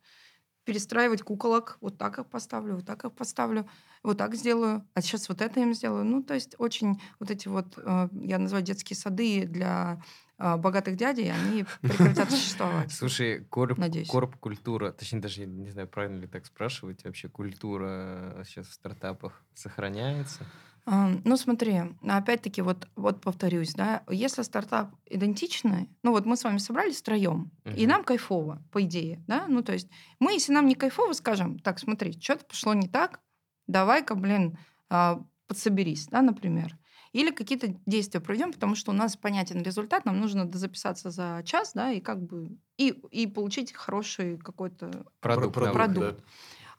[0.64, 3.68] перестраивать куколок, вот так их поставлю, вот так их поставлю,
[4.04, 6.06] вот так сделаю, а сейчас вот это им сделаю.
[6.06, 10.02] Ну, то есть очень вот эти вот, э, я называю детские сады для
[10.38, 12.94] э, богатых дядей, они прекратят существовать.
[12.94, 14.08] Слушай, корп, Надеюсь.
[14.08, 20.46] корп-культура, точнее, даже не знаю, правильно ли так спрашивать, вообще культура сейчас в стартапах сохраняется?
[20.86, 26.58] Ну, смотри, опять-таки, вот, вот повторюсь, да, если стартап идентичный, ну вот мы с вами
[26.58, 27.90] собрались втроем, и Мгм.
[27.90, 29.90] нам кайфово, по идее, да, ну то есть
[30.20, 33.20] мы, если нам не кайфово, скажем, так, смотри, что-то пошло не так,
[33.68, 34.58] давай-ка, блин,
[34.90, 36.78] а, подсоберись, да, например.
[37.14, 41.74] Или какие-то действия проведем, потому что у нас понятен результат, нам нужно записаться за час,
[41.76, 45.54] да, и как бы и, и получить хороший какой-то Продукт.
[45.54, 45.74] Про- нам.
[45.74, 46.18] продукт.
[46.18, 46.24] да.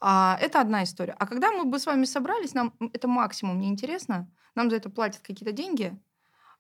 [0.05, 1.15] А, это одна история.
[1.17, 5.23] А когда мы бы с вами собрались, нам это максимум неинтересно, нам за это платят
[5.23, 5.97] какие-то деньги,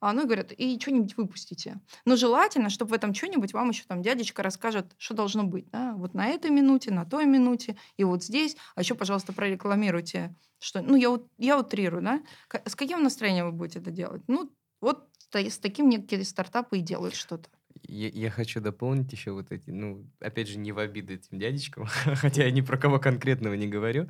[0.00, 1.80] а, ну и говорят, и что-нибудь выпустите.
[2.04, 5.68] Но желательно, чтобы в этом что-нибудь вам еще там дядечка расскажет, что должно быть.
[5.70, 5.92] Да?
[5.94, 8.56] Вот на этой минуте, на той минуте, и вот здесь.
[8.76, 10.80] А еще, пожалуйста, прорекламируйте, что...
[10.80, 12.22] Ну, я, я утрирую, да?
[12.64, 14.22] С каким настроением вы будете это делать?
[14.28, 17.48] Ну, вот с таким некие стартапы и делают что-то.
[17.84, 21.86] Я, я хочу дополнить еще вот эти, ну, опять же, не в обиду этим дядечкам,
[22.14, 24.08] хотя я ни про кого конкретного не говорю.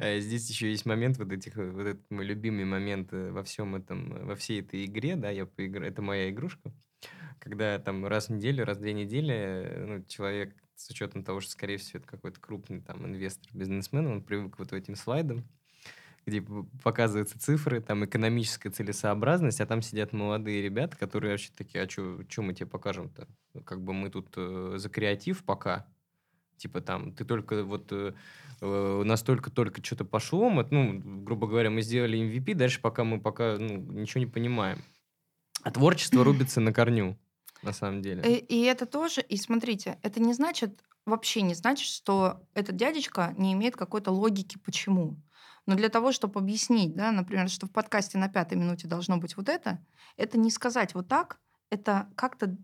[0.00, 3.42] Э, Здесь еще есть момент вот этих, э, вот этот мой любимый момент э, во
[3.44, 6.72] всем этом, во всей этой игре, да, я поиграю, это моя игрушка,
[7.38, 11.52] когда там раз в неделю, раз в две недели, ну, человек с учетом того, что,
[11.52, 15.44] скорее всего, это какой-то крупный там инвестор, бизнесмен, он привык вот этим слайдам,
[16.26, 16.42] где
[16.82, 22.42] показываются цифры, там экономическая целесообразность, а там сидят молодые ребята, которые вообще такие, а что
[22.42, 23.28] мы тебе покажем-то?
[23.64, 25.86] Как бы мы тут э, за креатив пока,
[26.56, 28.14] Типа там, ты только вот э,
[28.60, 33.20] э, настолько только что-то пошло, мы, ну, грубо говоря, мы сделали MVP, дальше пока мы
[33.20, 34.78] пока ну, ничего не понимаем.
[35.62, 37.18] А творчество рубится на корню,
[37.62, 38.22] на самом деле.
[38.22, 43.34] И, и это тоже, и смотрите, это не значит, вообще не значит, что этот дядечка
[43.36, 45.16] не имеет какой-то логики, почему.
[45.66, 49.36] Но для того, чтобы объяснить, да, например, что в подкасте на пятой минуте должно быть
[49.36, 49.78] вот это,
[50.16, 51.40] это не сказать вот так,
[51.70, 52.56] это как-то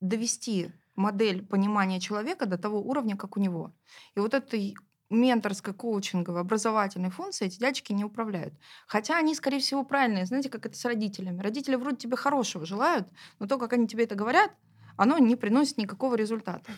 [0.00, 3.72] довести модель понимания человека до того уровня, как у него.
[4.14, 4.74] И вот этой
[5.10, 8.54] менторской, коучинговой, образовательной функции эти дядечки не управляют.
[8.86, 10.26] Хотя они, скорее всего, правильные.
[10.26, 11.40] Знаете, как это с родителями.
[11.40, 13.06] Родители вроде тебе хорошего желают,
[13.38, 14.50] но то, как они тебе это говорят,
[14.96, 16.72] оно не приносит никакого результата.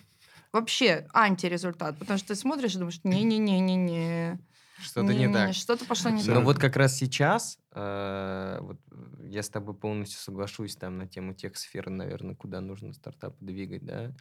[0.53, 1.99] Вообще антирезультат.
[1.99, 4.39] Потому что ты смотришь и думаешь, не-не-не-не-не.
[4.83, 5.55] Что-то не, так.
[5.55, 6.45] Что-то пошло не Но так.
[6.45, 8.79] вот как раз сейчас э, вот,
[9.29, 13.85] я с тобой полностью соглашусь там на тему тех сфер, наверное, куда нужно стартап двигать,
[13.85, 14.13] да.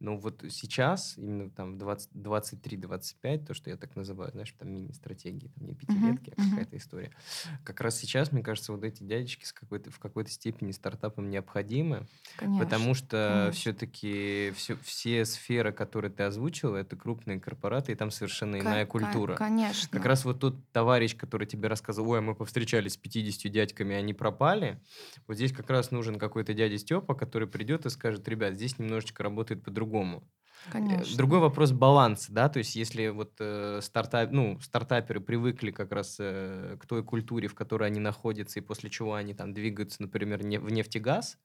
[0.00, 5.48] Но вот сейчас, именно там в 23-25, то, что я так называю, знаешь, там мини-стратегии,
[5.48, 6.50] там не пятилетки, а мгм.
[6.50, 7.10] какая-то история.
[7.64, 12.06] Как раз сейчас, мне кажется, вот эти дядечки с какой-то, в какой-то степени стартапам необходимы,
[12.36, 12.64] Конечно.
[12.64, 13.52] потому что конечно.
[13.52, 18.86] все-таки все, все сферы, которые ты озвучил, это крупные корпораты, и там совершенно Ко- иная
[18.86, 19.34] культура.
[19.34, 19.88] Конечно.
[19.90, 24.14] Как раз вот тот товарищ, который тебе рассказывал, ой, мы повстречались с 50 дядьками, они
[24.14, 24.51] пропали.
[25.26, 29.22] Вот здесь как раз нужен какой-то дядя Степа, который придет и скажет, ребят, здесь немножечко
[29.22, 30.28] работает по-другому.
[30.66, 31.16] Э, Конечно.
[31.16, 36.16] Другой вопрос баланса, да, то есть если вот э, стартап, ну, стартаперы привыкли как раз
[36.20, 40.44] э, к той культуре, в которой они находятся, и после чего они там двигаются, например,
[40.44, 41.38] не, в нефтегаз,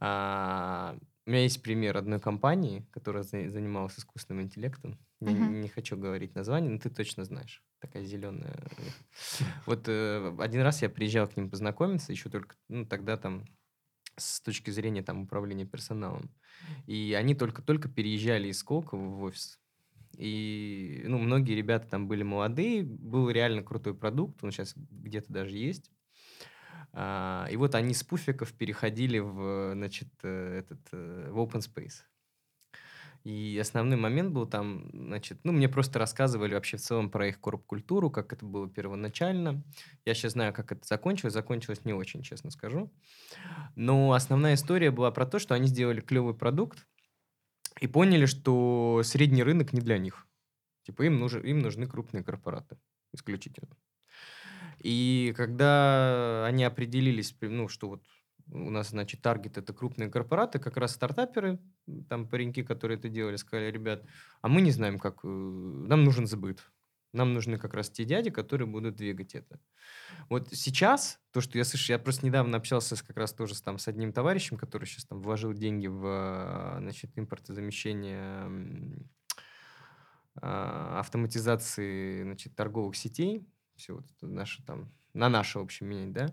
[0.00, 4.98] а, у меня есть пример одной компании, которая за- занималась искусственным интеллектом.
[5.24, 5.60] Не- Мгм.
[5.62, 7.62] не хочу говорить название, но ты точно знаешь.
[7.80, 8.54] Такая зеленая.
[9.66, 13.44] Вот э, один раз я приезжал к ним познакомиться, еще только, ну, тогда там
[14.16, 16.30] с точки зрения там управления персоналом.
[16.86, 19.60] И они только-только переезжали из Сколково в офис.
[20.16, 25.56] И, ну, многие ребята там были молодые, был реально крутой продукт, он сейчас где-то даже
[25.56, 25.90] есть.
[26.92, 32.02] А, и вот они с пуфиков переходили в, значит, э, этот, э, в open space.
[33.24, 37.40] И основной момент был там, значит, ну, мне просто рассказывали вообще в целом про их
[37.40, 39.64] корп-культуру, как это было первоначально.
[40.04, 41.32] Я сейчас знаю, как это закончилось.
[41.32, 42.92] Закончилось не очень, честно скажу.
[43.76, 46.86] Но основная история была про то, что они сделали клевый продукт
[47.80, 50.26] и поняли, что средний рынок не для них.
[50.82, 52.76] Типа им, нужен, им нужны крупные корпораты
[53.14, 53.74] исключительно.
[54.80, 58.02] И когда они определились, ну, что вот
[58.50, 61.58] у нас, значит, таргет это крупные корпораты, как раз стартаперы,
[62.08, 64.04] там пареньки, которые это делали, сказали, ребят,
[64.42, 66.70] а мы не знаем, как, э, нам нужен сбыт.
[67.12, 69.60] Нам нужны как раз те дяди, которые будут двигать это.
[70.28, 73.78] Вот сейчас, то, что я слышу, я просто недавно общался с, как раз тоже там,
[73.78, 79.06] с одним товарищем, который сейчас там вложил деньги в, э, значит, импортозамещение
[80.36, 86.12] а, автоматизации, значит, торговых сетей, все вот это наше там, на наше, в общем, мнение,
[86.12, 86.26] да.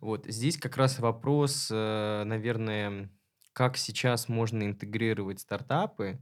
[0.00, 3.10] Вот здесь как раз вопрос, э, наверное,
[3.52, 6.18] как сейчас можно интегрировать стартапы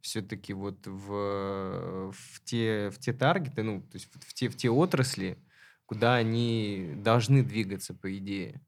[0.00, 4.68] все-таки вот в, в, те, в те таргеты, ну, то есть в, те, в те
[4.68, 5.38] отрасли,
[5.86, 8.60] куда они должны двигаться, по идее.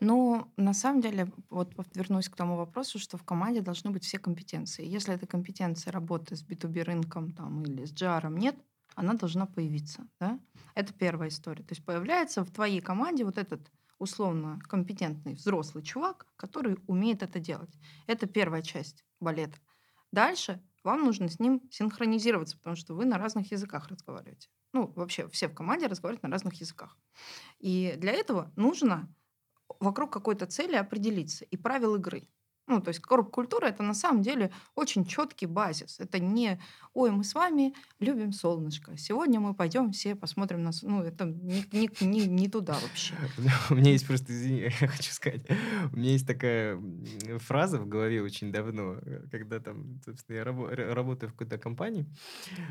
[0.00, 4.18] Ну, на самом деле, вот вернусь к тому вопросу, что в команде должны быть все
[4.18, 4.84] компетенции.
[4.84, 8.56] Если этой компетенции работы с B2B рынком там, или с GR нет,
[8.94, 10.06] она должна появиться.
[10.20, 10.38] Да?
[10.74, 11.62] Это первая история.
[11.62, 17.38] То есть появляется в твоей команде вот этот условно компетентный взрослый чувак, который умеет это
[17.38, 17.74] делать.
[18.06, 19.58] Это первая часть балета.
[20.12, 24.48] Дальше вам нужно с ним синхронизироваться, потому что вы на разных языках разговариваете.
[24.72, 26.98] Ну, вообще все в команде разговаривают на разных языках.
[27.58, 29.08] И для этого нужно
[29.80, 32.28] вокруг какой-то цели определиться и правил игры.
[32.66, 36.00] Ну, то есть корп-культура это на самом деле очень четкий базис.
[36.00, 36.58] Это не,
[36.94, 38.96] ой, мы с вами любим солнышко.
[38.96, 40.70] Сегодня мы пойдем все посмотрим на...
[40.82, 43.14] Ну, это не, не, не, не туда вообще.
[43.70, 45.42] У меня есть просто, извини, я хочу сказать,
[45.92, 46.80] у меня есть такая
[47.38, 52.06] фраза в голове очень давно, э, когда там, собственно, я работаю в какой-то компании,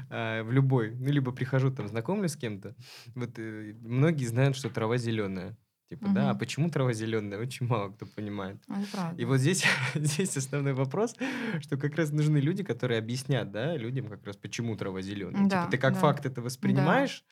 [0.10, 2.76] а, в любой, ну, либо прихожу там, знакомлюсь с кем-то,
[3.16, 5.56] вот э, многие знают, что трава зеленая.
[5.94, 7.40] Типа, да, а почему трава зеленая?
[7.40, 8.58] Очень мало кто понимает.
[8.68, 9.22] Ну, Это правда.
[9.22, 9.64] И вот здесь,
[9.94, 11.16] здесь основной вопрос,
[11.62, 15.48] что как раз нужны люди, которые объяснят, да, людям как раз, почему трава зеленая.
[15.48, 16.00] Да, типа, ты как да.
[16.00, 17.24] факт это воспринимаешь,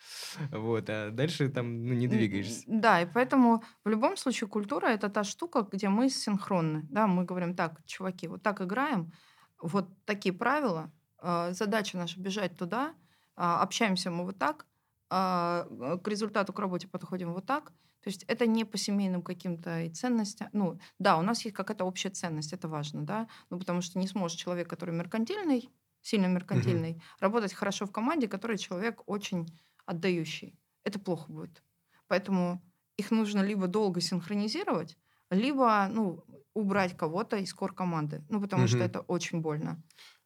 [0.52, 2.64] вот, а дальше там, ну, не двигаешься.
[2.68, 6.86] Да, и поэтому в любом случае культура это та штука, где мы синхронны.
[6.90, 9.12] Да, мы говорим так, чуваки, вот так играем,
[9.60, 12.94] вот такие правила, а, задача наша бежать туда,
[13.36, 14.66] а, общаемся мы вот так,
[15.10, 15.68] а,
[16.04, 17.74] к результату, к работе подходим вот так.
[18.04, 20.50] То есть это не по семейным каким-то и ценностям.
[20.54, 24.08] Ну, да, у нас есть какая-то общая ценность, это важно, да, ну, потому что не
[24.08, 25.70] сможет человек, который меркантильный,
[26.02, 29.48] сильно меркантильный, работать хорошо в команде, который человек очень
[29.86, 30.60] отдающий.
[30.84, 31.64] Это плохо будет.
[32.08, 32.62] Поэтому
[32.98, 34.98] их нужно либо долго синхронизировать,
[35.30, 38.26] либо ну, убрать кого-то из кор команды.
[38.30, 38.86] Ну, потому что Мгм.
[38.86, 39.82] это очень больно.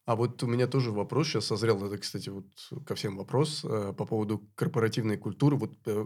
[0.06, 1.84] А вот у меня тоже вопрос сейчас созрел.
[1.86, 2.46] Это, кстати, вот
[2.86, 6.06] ко всем вопрос э, по поводу корпоративной культуры вот э,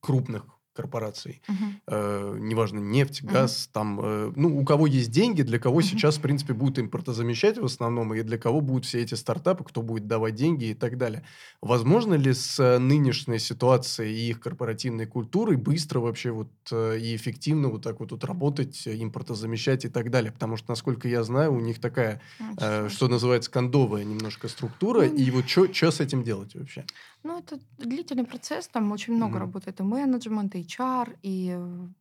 [0.00, 1.42] крупных корпораций.
[1.48, 1.80] Мгм.
[1.88, 5.82] Э, неважно, нефть, газ, там, э, ну, у кого есть деньги, для кого Мгм.
[5.82, 9.82] сейчас, в принципе, будут импортозамещать в основном, и для кого будут все эти стартапы, кто
[9.82, 11.24] будет давать деньги и так далее.
[11.60, 17.16] Возможно ли с э, нынешней ситуацией и их корпоративной культурой быстро вообще вот э, и
[17.16, 20.32] эффективно вот так вот тут работать, э, импортозамещать и так далее?
[20.32, 22.20] Потому что, насколько я знаю, у них такая,
[22.60, 26.84] э, что называется, кондовая немножко структура, Ну, и вот что с этим делать вообще?
[27.22, 29.40] Ну, это длительный процесс, там очень много Мгм.
[29.40, 31.50] работает и менеджмент, и HR, и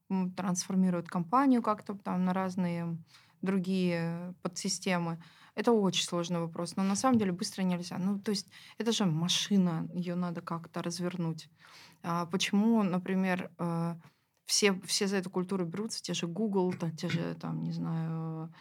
[0.09, 2.97] м, трансформируют компанию как-то там на разные
[3.41, 5.21] другие подсистемы.
[5.55, 7.97] Это очень сложный вопрос, но на самом деле быстро нельзя.
[7.97, 8.47] Ну, то есть
[8.77, 11.49] это же машина, ее надо как-то развернуть.
[12.01, 13.95] А почему, например, э,
[14.45, 18.53] все, все за эту культуру берутся, те же Google, те же, там, не знаю,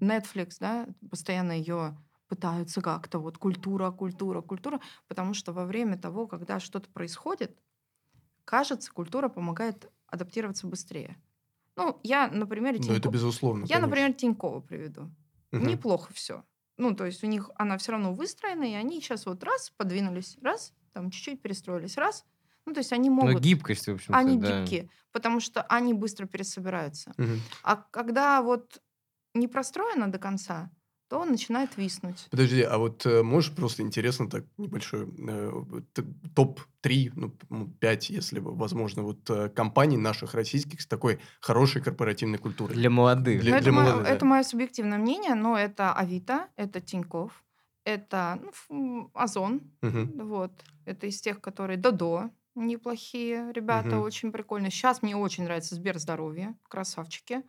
[0.00, 1.96] Netflix, да, постоянно ее
[2.28, 7.58] пытаются как-то вот культура, культура, культура, потому что во время того, когда что-то происходит,
[8.44, 11.16] кажется, культура помогает адаптироваться быстрее.
[11.76, 13.80] Ну, я, например, Ну, это безусловно, я, конечно.
[13.80, 15.10] например, Тинькова приведу.
[15.52, 15.68] Мгм.
[15.68, 16.44] Неплохо все.
[16.78, 20.38] Ну, то есть у них она все равно выстроена, и они сейчас вот раз подвинулись,
[20.42, 22.24] раз, там чуть-чуть перестроились, раз.
[22.66, 24.72] Ну, то есть они Ну, могут, гибкость, в общем-то, они да.
[24.72, 27.16] гибкие, потому что они быстро пересобираются.
[27.18, 27.40] Мгм.
[27.62, 28.82] А когда вот
[29.34, 30.70] не простроено до конца,
[31.08, 32.26] то начинает виснуть.
[32.30, 35.52] Подожди, а вот э, можешь просто интересно так небольшой э,
[35.92, 36.04] т-
[36.34, 37.46] топ-3, ну, п-
[37.80, 42.74] 5, если возможно, вот э, компаний наших российских с такой хорошей корпоративной культурой?
[42.74, 43.40] Для молодых.
[43.40, 44.14] Для- Ну, это, для моё- молодых, да.
[44.14, 47.44] это мое субъективное мнение, но это Авито, это Тиньков,
[47.84, 50.26] это ну, Озон, Мгм.
[50.28, 50.52] вот.
[50.86, 54.00] Это из тех, которые Додо, неплохие ребята, Мгм.
[54.02, 54.70] очень прикольные.
[54.70, 57.42] Сейчас мне очень нравится Сбер Здоровье, красавчики.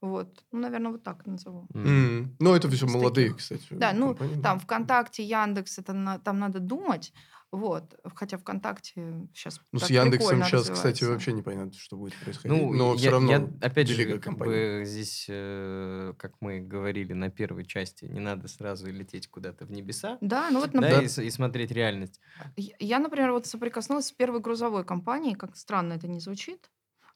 [0.00, 1.66] Вот, ну, наверное, вот так назову.
[1.74, 1.86] М.
[1.86, 3.38] М, Ну, это все молодые, таких.
[3.38, 3.66] кстати.
[3.70, 4.42] Да, ну, компании.
[4.42, 7.12] там ВКонтакте, Яндекс, это на- там надо думать,
[7.50, 7.98] вот.
[8.14, 8.92] Хотя ВКонтакте
[9.34, 11.08] сейчас Ну, с Яндексом сейчас, кстати, развивается.
[11.10, 12.56] вообще непонятно, что будет происходить.
[12.56, 14.78] Ну, Но я, все равно я, опять же, как компания.
[14.80, 19.72] бы здесь, э, как мы говорили на первой части, не надо сразу лететь куда-то в
[19.72, 22.20] небеса, Да, ну вот, да, например, и, с- и смотреть реальность.
[22.56, 26.70] я, я, например, вот соприкоснулась с первой грузовой компанией, как странно это не звучит.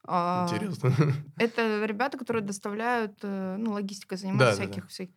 [0.04, 0.92] А, Интересно.
[1.38, 4.72] Это ребята, которые доставляют, э, ну, логистикой Да, занимаются да, да.
[4.72, 5.08] всяких всех.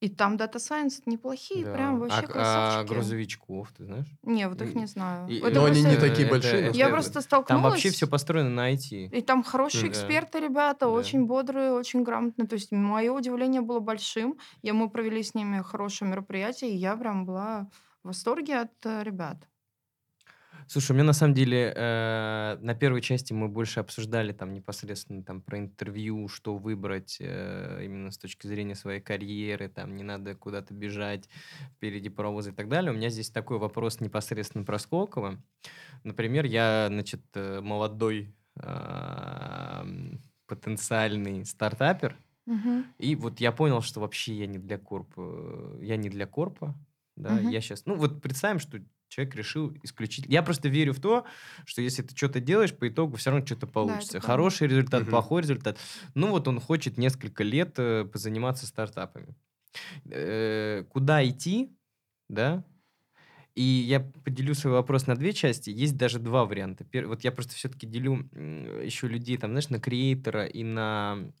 [0.00, 1.74] И там Data Science неплохие, Да.
[1.74, 2.92] прям А вообще а, красавчики.
[2.94, 4.06] грузовичков, ты знаешь?
[4.22, 5.28] Не, вот их И- не знаю.
[5.28, 7.64] и- Это Но они не просто- такие это- большие, это- Я это- просто Там столкнулась.
[7.72, 9.06] вообще все построено на IT.
[9.08, 9.88] И там хорошие да.
[9.88, 10.88] эксперты, ребята, Да.
[10.90, 12.46] очень бодрые, очень грамотные.
[12.46, 14.38] То есть мое удивление было большим.
[14.62, 17.68] И мы провели с ними хорошее мероприятие, и я прям была
[18.04, 19.48] в восторге от э, ребят.
[20.70, 25.22] Слушай, у меня на самом деле э, на первой части мы больше обсуждали там непосредственно
[25.24, 30.34] там про интервью, что выбрать э, именно с точки зрения своей карьеры, там не надо
[30.34, 31.30] куда-то бежать
[31.76, 32.92] впереди паровоза и так далее.
[32.92, 35.42] У меня здесь такой вопрос непосредственно про Сколково.
[36.04, 42.92] Например, я, значит, э, молодой м, потенциальный стартапер, Мгм.
[42.98, 46.74] и вот я понял, что вообще я не для корпа, я не для корпа,
[47.16, 47.40] да, Мгм.
[47.40, 48.78] я сейчас, ну вот представим, что
[49.08, 50.26] человек решил исключить.
[50.28, 51.24] Я просто верю в то,
[51.64, 54.12] что если ты что-то делаешь, по итогу все равно что-то получится.
[54.12, 54.26] правда.
[54.26, 55.10] Хороший результат, Мгм.
[55.10, 55.78] плохой результат.
[56.14, 59.34] Ну вот он хочет несколько лет э, позаниматься стартапами.
[60.10, 61.76] Э, куда идти,
[62.28, 62.64] да?
[63.54, 65.70] И я поделю свой вопрос на две части.
[65.70, 66.84] Есть даже два варианта.
[66.84, 68.28] Пер- Вот я просто все-таки делю
[68.84, 71.32] еще людей, там, знаешь, на креатора и на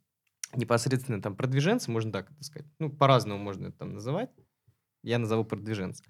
[0.54, 2.68] непосредственно там продвиженца, можно так это сказать.
[2.78, 4.30] Ну, по-разному можно это там называть.
[5.04, 6.02] Я назову продвиженца.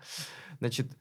[0.61, 0.97] Значит,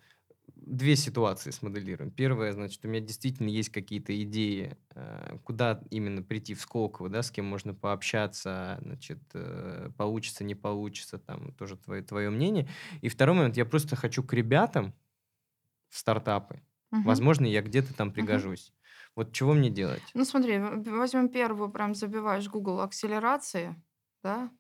[0.68, 2.12] две ситуации смоделируем.
[2.12, 7.24] Первое, значит, у меня действительно есть какие-то идеи, э, куда именно прийти в Сколково, да,
[7.24, 12.70] с кем можно пообщаться, значит, э, получится, не получится, там тоже твое, твое мнение.
[13.02, 14.94] И второй момент, я просто хочу к ребятам
[15.90, 16.64] в стартапы.
[16.92, 17.20] Мгм.
[17.20, 18.74] Возможно, я где-то там пригожусь.
[19.16, 20.16] Вот чего мне делать?
[20.16, 23.82] Ну, смотри, возьмем первую, прям забиваешь Google акселерации,
[24.24, 24.52] да,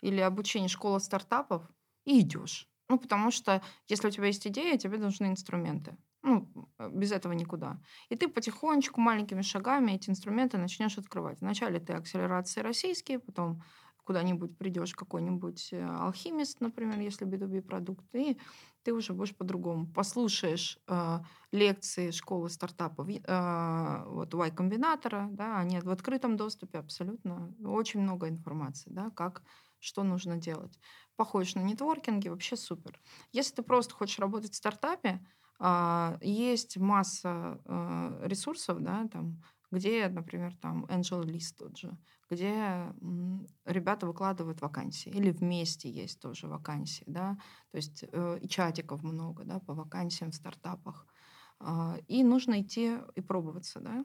[0.00, 1.70] или обучение школа стартапов,
[2.04, 2.71] и идешь.
[2.92, 5.96] Ну, потому что если у тебя есть идея, тебе нужны инструменты.
[6.22, 6.46] Ну,
[6.78, 7.80] э, без этого никуда.
[8.10, 11.40] И ты потихонечку, маленькими шагами эти инструменты начнешь открывать.
[11.40, 13.62] Вначале ты акселерации российские, потом
[14.04, 18.36] куда-нибудь придешь, какой-нибудь э, алхимист, например, если B2B продукт, и
[18.82, 19.86] ты уже будешь по-другому.
[19.86, 21.20] Послушаешь э,
[21.50, 28.28] лекции школы стартапов, э, вот Y Комбинатора, да, они в открытом доступе абсолютно, очень много
[28.28, 29.42] информации, да, как
[29.82, 30.78] что нужно делать.
[31.16, 33.00] Походишь на нетворкинге, вообще супер.
[33.32, 35.24] Если ты просто хочешь работать в стартапе,
[35.58, 41.96] а, есть масса а, ресурсов, да, там, где, например, там Angel List тот же,
[42.28, 42.92] где
[43.64, 47.38] ребята выкладывают вакансии, или вместе есть тоже вакансии, да,
[47.70, 51.06] то есть э, и чатиков много, да, по вакансиям в стартапах.
[51.60, 54.04] А, и нужно идти и пробоваться, да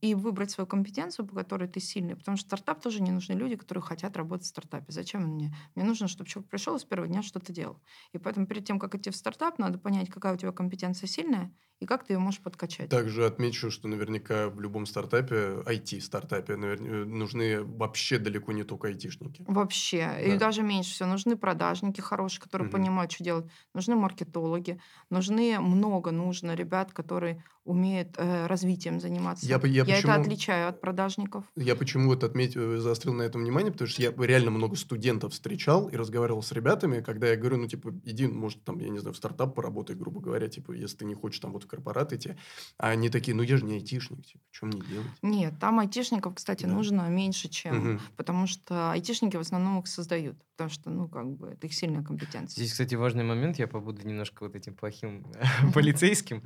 [0.00, 2.16] и выбрать свою компетенцию, по которой ты сильный.
[2.16, 4.86] Потому что стартап тоже не нужны люди, которые хотят работать в стартапе.
[4.88, 5.54] Зачем мне?
[5.74, 7.80] Мне нужно, чтобы человек пришел и с первого дня что-то делал.
[8.12, 11.52] И поэтому перед тем, как идти в стартап, надо понять, какая у тебя компетенция сильная,
[11.78, 12.90] и как ты ее можешь подкачать.
[12.90, 19.44] Также отмечу, что наверняка в любом стартапе, IT-стартапе, наверное, нужны вообще далеко не только айтишники.
[19.46, 20.06] Вообще.
[20.06, 20.20] Да.
[20.20, 21.08] И даже меньше всего.
[21.08, 22.76] Нужны продажники хорошие, которые угу.
[22.76, 23.46] понимают, что делать.
[23.72, 24.80] Нужны маркетологи.
[25.10, 29.29] Нужны много нужно ребят, которые умеют э, развитием заниматься.
[29.42, 31.44] Я, я, я почему, это отличаю от продажников.
[31.56, 35.88] Я почему вот отметил, заострил на этом внимание, потому что я реально много студентов встречал
[35.88, 39.14] и разговаривал с ребятами, когда я говорю, ну, типа, иди, может, там, я не знаю,
[39.14, 42.36] в стартап поработай, грубо говоря, типа, если ты не хочешь там вот в корпорат идти.
[42.78, 45.08] А они такие, ну, я же не айтишник, типа, что мне делать?
[45.22, 46.72] Нет, там айтишников, кстати, да.
[46.72, 47.94] нужно меньше, чем...
[47.94, 48.00] Угу.
[48.16, 50.36] Потому что айтишники в основном их создают.
[50.56, 52.56] Потому что, ну, как бы, это их сильная компетенция.
[52.56, 55.24] Здесь, кстати, важный момент, я побуду немножко вот этим плохим
[55.74, 56.42] полицейским.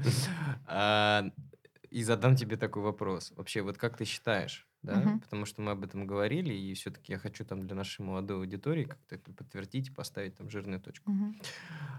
[1.94, 3.30] И задам тебе такой вопрос.
[3.36, 4.96] Вообще, вот как ты считаешь, да?
[4.98, 5.20] Мгм.
[5.22, 8.84] Потому что мы об этом говорили, и все-таки я хочу там для нашей молодой аудитории
[8.84, 11.12] как-то это подтвердить и поставить там жирную точку.
[11.12, 11.34] Мгм.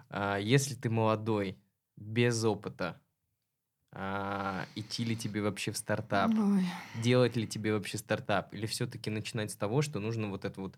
[0.10, 1.64] А, если ты молодой,
[1.96, 3.02] без опыта,
[3.96, 6.66] а, идти ли тебе вообще в стартап, Ой.
[6.93, 10.78] делать ли тебе вообще стартап, или все-таки начинать с того, что нужно вот это вот,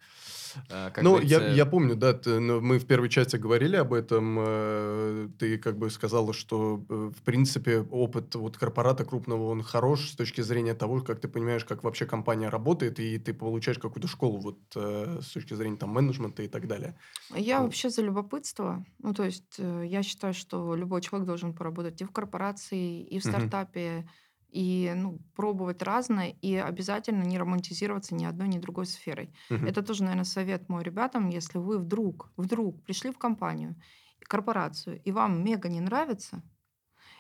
[0.70, 3.94] а, как Ну, я, я помню, да, ты- ну, мы в первой части говорили об
[3.94, 4.38] этом.
[4.40, 10.10] э, Ты как бы сказала, что, э, в принципе, опыт вот корпората крупного, он хорош
[10.12, 14.08] с точки зрения того, как ты понимаешь, как вообще компания работает, и ты получаешь какую-то
[14.08, 16.98] школу вот э, с точки зрения там менеджмента и так далее.
[17.36, 17.64] Я Вот.
[17.64, 18.86] вообще за любопытство.
[19.00, 23.20] Ну, то есть э, я считаю, что любой человек должен поработать и в корпорации, и
[23.20, 24.08] в стартапе,
[24.50, 29.34] и ну, пробовать разное, и обязательно не романтизироваться ни одной, ни другой сферой.
[29.50, 29.66] Мгм.
[29.66, 33.76] Это тоже, наверное, совет мой ребятам, если вы вдруг, вдруг пришли в компанию,
[34.22, 36.44] корпорацию, и вам мега не нравится,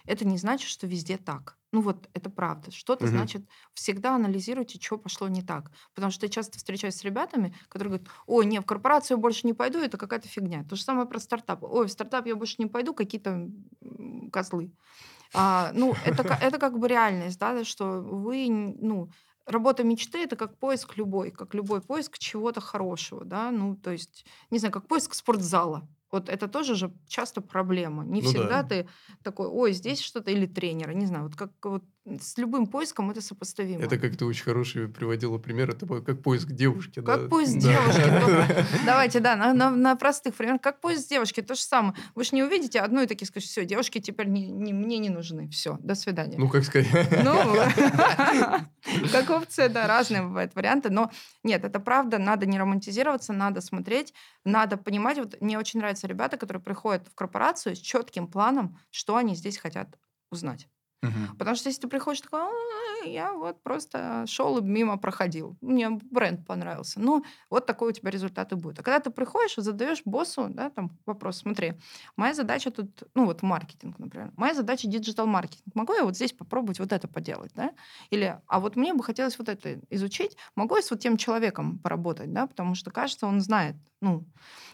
[0.05, 1.57] это не значит, что везде так.
[1.71, 2.71] Ну вот, это правда.
[2.71, 3.07] Что-то Мгм.
[3.07, 5.71] значит, всегда анализируйте, что пошло не так.
[5.93, 9.53] Потому что я часто встречаюсь с ребятами, которые говорят, ой, не, в корпорацию больше не
[9.53, 10.63] пойду, это какая-то фигня.
[10.63, 11.63] То же самое про стартап.
[11.63, 13.49] Ой, в стартап я больше не пойду, какие-то
[14.31, 14.73] козлы.
[15.34, 19.09] А, ну, это, это как бы реальность, да, что вы, ну,
[19.45, 24.25] работа мечты это как поиск любой, как любой поиск чего-то хорошего, да, ну, то есть,
[24.51, 25.88] не знаю, как поиск спортзала.
[26.09, 28.05] Вот это тоже же часто проблема.
[28.05, 28.63] Не ну всегда да.
[28.63, 28.89] ты
[29.23, 31.84] такой, ой, здесь что-то, или тренера, не знаю, вот как вот
[32.22, 33.84] с любым поиском это сопоставимо.
[33.84, 37.01] Это как ты очень хороший приводила пример, это как поиск девушки.
[37.01, 37.28] Как да?
[37.28, 37.72] поиск да.
[37.72, 38.66] девушки.
[38.86, 40.62] Давайте, да, на, на, на простых примерах.
[40.62, 41.95] Как поиск девушки, то же самое.
[42.16, 45.10] Вы же не увидите одну и такие скажете, все, девушки теперь не, не, мне не
[45.10, 46.38] нужны, все, до свидания.
[46.38, 46.88] Ну, как сказать.
[47.24, 47.34] Ну,
[49.12, 51.12] как опция, да, разные бывают варианты, но
[51.43, 54.14] нет, это правда, надо не романтизироваться, надо смотреть,
[54.45, 59.18] надо понимать, вот мне очень нравятся ребята, которые приходят в корпорацию с четким планом, что
[59.18, 59.97] они здесь хотят
[60.32, 60.68] узнать.
[61.04, 61.38] Мгм.
[61.38, 65.89] Потому что если ты приходишь такой, «А, я вот просто шел и мимо проходил, мне
[65.91, 67.00] бренд понравился.
[67.00, 68.80] Ну, вот такой у тебя результат и будет.
[68.80, 71.74] А когда ты приходишь и задаешь боссу, да, там вопрос, смотри,
[72.16, 75.76] моя задача тут, ну вот маркетинг, например, моя задача digital-маркетинг.
[75.76, 77.74] Могу я вот здесь попробовать вот это поделать, да?
[78.10, 81.78] Или, а вот мне бы хотелось вот это изучить, могу я с вот тем человеком
[81.80, 84.28] поработать, да, потому что, кажется, он знает, ну,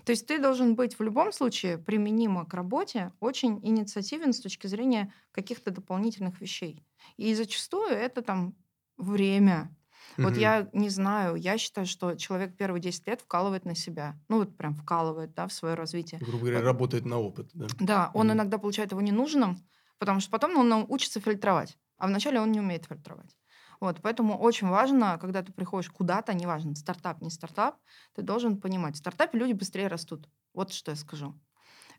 [0.05, 4.67] то есть ты должен быть в любом случае применимо к работе очень инициативен с точки
[4.67, 6.85] зрения каких-то дополнительных вещей.
[7.17, 8.55] И зачастую это там
[8.97, 9.75] время.
[10.21, 10.37] Вот Мгм.
[10.37, 14.19] я не знаю, я считаю, что человек первые 10 лет вкалывает на себя.
[14.29, 16.21] Ну вот прям вкалывает, да, в свое развитие.
[16.21, 16.63] Грубо говоря, Вот.
[16.63, 17.75] работает на опыт, да?
[17.79, 18.31] Да, он Мгм.
[18.31, 19.67] иногда получает его ненужным,
[19.99, 23.35] потому что потом он учится фильтровать, а вначале он не умеет фильтровать.
[23.79, 27.77] Вот, поэтому очень важно, когда ты приходишь куда-то, неважно, стартап, не стартап,
[28.15, 30.29] ты должен понимать, в стартапе люди быстрее растут.
[30.53, 31.39] Вот что я скажу.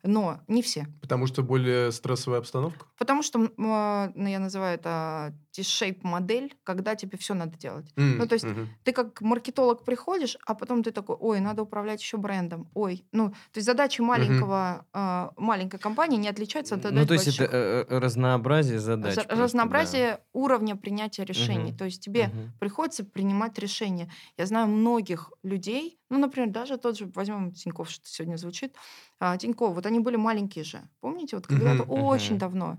[0.06, 0.86] Но не все.
[1.00, 2.86] Потому что более стрессовая обстановка?
[2.98, 7.90] Потому что а, ну, я называю это T-shape модель, когда тебе все надо делать.
[7.96, 8.68] М, Ну, то есть мгм.
[8.84, 13.06] ты как маркетолог приходишь, а потом ты такой, ой, надо управлять еще брендом, ой.
[13.12, 17.28] Ну, то есть задачи маленького, а, маленькой компании не отличаются от задач Ну, то есть
[17.28, 17.54] это больших.
[17.54, 19.42] э, э, разнообразие задач За- просто, да.
[19.44, 21.70] разнообразие уровня принятия решений.
[21.70, 21.78] Мгм.
[21.78, 22.52] То есть тебе Мгм.
[22.60, 24.10] приходится принимать решения.
[24.36, 28.76] Я знаю многих людей, ну, например, даже тот же, возьмем Тиньков, что сегодня звучит,
[29.20, 32.38] а, Тиньков, вот они были маленькие же, помните, вот когда-то Мгм, очень мгм.
[32.38, 32.78] давно.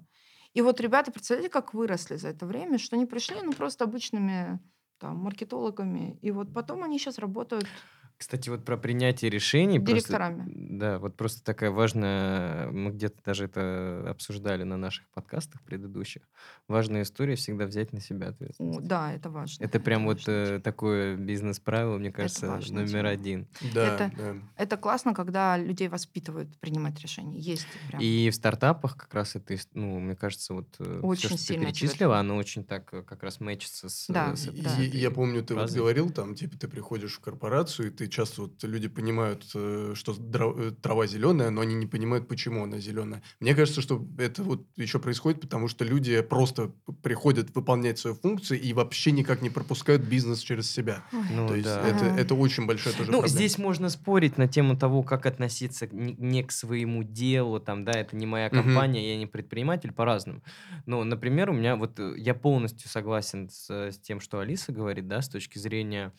[0.54, 4.60] И вот ребята, представляете, как выросли за это время, что они пришли, ну, просто обычными
[5.00, 7.74] там, маркетологами, и вот потом они сейчас работают
[8.18, 9.78] Кстати, вот про принятие решений.
[9.78, 10.46] Просто, Директорами.
[10.56, 16.22] да, вот просто такая важная, мы где-то даже это обсуждали на наших подкастах предыдущих.
[16.70, 18.88] Важная история всегда взять на себя О, ответственность.
[18.88, 19.64] да, это важно.
[19.64, 23.10] Это прям вот важная э, такое бизнес-правило, мне Это кажется, важная номер тема.
[23.10, 23.48] один.
[23.74, 24.36] Да, Это, да.
[24.56, 27.38] это классно, когда людей воспитывают принимать решения.
[27.40, 28.02] Есть прям.
[28.02, 31.66] И в стартапах как раз это, ну, мне кажется, вот все, Очень что ты сильно
[31.66, 34.70] тебя перечислила, это- оно очень так э, как раз мэчится с, Да, э, с да.
[34.70, 35.80] с и- этой я помню, ты вот фразой.
[35.80, 40.16] говорил, там, типа, ты приходишь в корпорацию, и ты часто вот люди понимают, э, что
[40.16, 43.22] э, трава зеленая, но они не понимают, почему она зеленая.
[43.40, 48.62] Мне кажется, что это вот еще происходит, потому что люди просто приходят выполнять свою функцию
[48.62, 51.04] и вообще никак не пропускают бизнес через себя.
[51.12, 51.88] Ну То есть да.
[51.88, 53.28] это, это очень большая тоже Ну, проблема.
[53.28, 58.16] здесь можно спорить на тему того, как относиться не, к своему делу, там, да, это
[58.16, 60.42] не моя компания, я не предприниматель, по-разному.
[60.86, 65.08] Но, например, у меня вот, э, я полностью согласен с, с тем, что Алиса говорит,
[65.08, 66.12] да, с точки зрения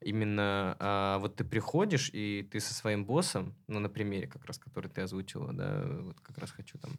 [0.00, 4.58] именно, а, вот ты приходишь, и ты со своим боссом, ну, на примере как раз,
[4.58, 6.92] который ты озвучила, да, вот как раз хочу там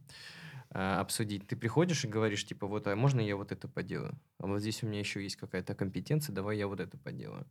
[0.69, 1.47] а, обсудить.
[1.47, 4.17] Ты приходишь и говоришь, типа, вот, а можно я вот это поделаю?
[4.39, 7.45] А вот здесь у меня еще есть какая-то компетенция, давай я вот это поделаю.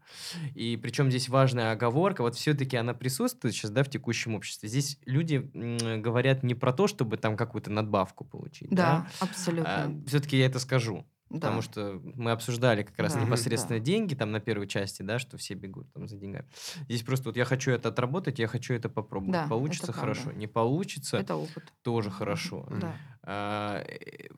[0.54, 4.68] И причем здесь важная оговорка, вот все-таки она присутствует сейчас, да, в текущем обществе.
[4.68, 10.02] Здесь люди м, говорят не про то, чтобы там какую-то надбавку получить, Да, да, абсолютно.
[10.06, 11.04] все-таки я это скажу.
[11.30, 11.62] Потому Да.
[11.62, 13.84] что мы обсуждали как раз Да, непосредственно да.
[13.84, 16.46] деньги там на первой части, да, что все бегут там за деньгами.
[16.88, 19.32] Здесь просто вот я хочу это отработать, я хочу это попробовать.
[19.32, 20.00] Да, это Получится правда.
[20.00, 21.72] хорошо, не получится Это опыт.
[21.82, 22.66] тоже хорошо.
[22.80, 22.96] Да.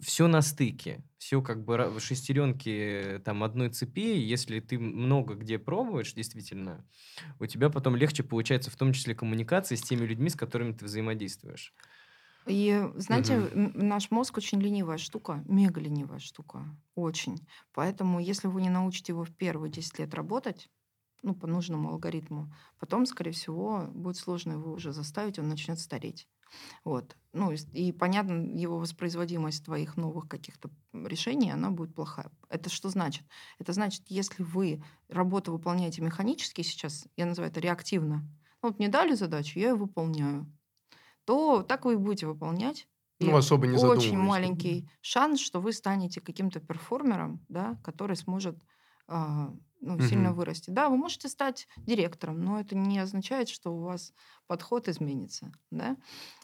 [0.00, 4.00] все на стыке, все как бы шестеренки там одной цепи.
[4.18, 6.84] Если ты много где пробуешь, действительно,
[7.38, 10.84] у тебя потом легче получается, в том числе коммуникации с теми людьми, с которыми ты
[10.84, 11.72] взаимодействуешь.
[12.46, 17.46] И знаете, м, наш мозг очень ленивая штука, мега ленивая штука, очень.
[17.72, 20.68] Поэтому, если вы не научите его в первые 10 лет работать,
[21.22, 26.28] ну, по нужному алгоритму, потом, скорее всего, будет сложно его уже заставить, он начнет стареть.
[26.84, 27.16] Вот.
[27.32, 32.30] Ну, и, и понятно, его воспроизводимость твоих новых каких-то решений, она будет плохая.
[32.48, 33.24] Это что значит?
[33.58, 38.28] Это значит, если вы работу выполняете механически сейчас, я называю это реактивно,
[38.62, 40.52] ну, вот мне дали задачу, я ее выполняю,
[41.24, 42.86] то так вы и будете выполнять.
[43.20, 44.18] И Ну, особо не очень задумываясь.
[44.18, 48.58] маленький шанс, что вы станете каким-то перформером, да, который сможет
[49.08, 50.34] а, ну, сильно Мгм.
[50.34, 50.70] вырасти.
[50.70, 54.12] Да, вы можете стать директором, но это не означает, что у вас
[54.46, 55.52] подход изменится.
[55.70, 55.96] Да?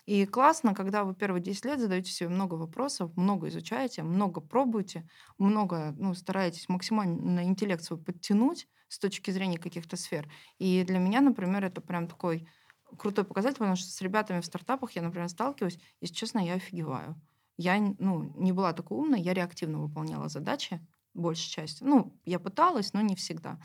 [0.07, 5.09] И классно, когда вы первые 10 лет задаете себе много вопросов, много изучаете, много пробуете,
[5.39, 10.31] много ну, стараетесь максимально интеллект свой подтянуть с точки зрения каких-то сфер.
[10.59, 12.49] И для меня, например, это прям такой
[12.97, 17.21] крутой показатель, потому что с ребятами в стартапах я, например, сталкиваюсь, если честно, я офигеваю.
[17.57, 20.81] Я ну, не была такой умной, я реактивно выполняла задачи,
[21.15, 21.87] большей частью.
[21.89, 23.59] Ну, я пыталась, но не всегда.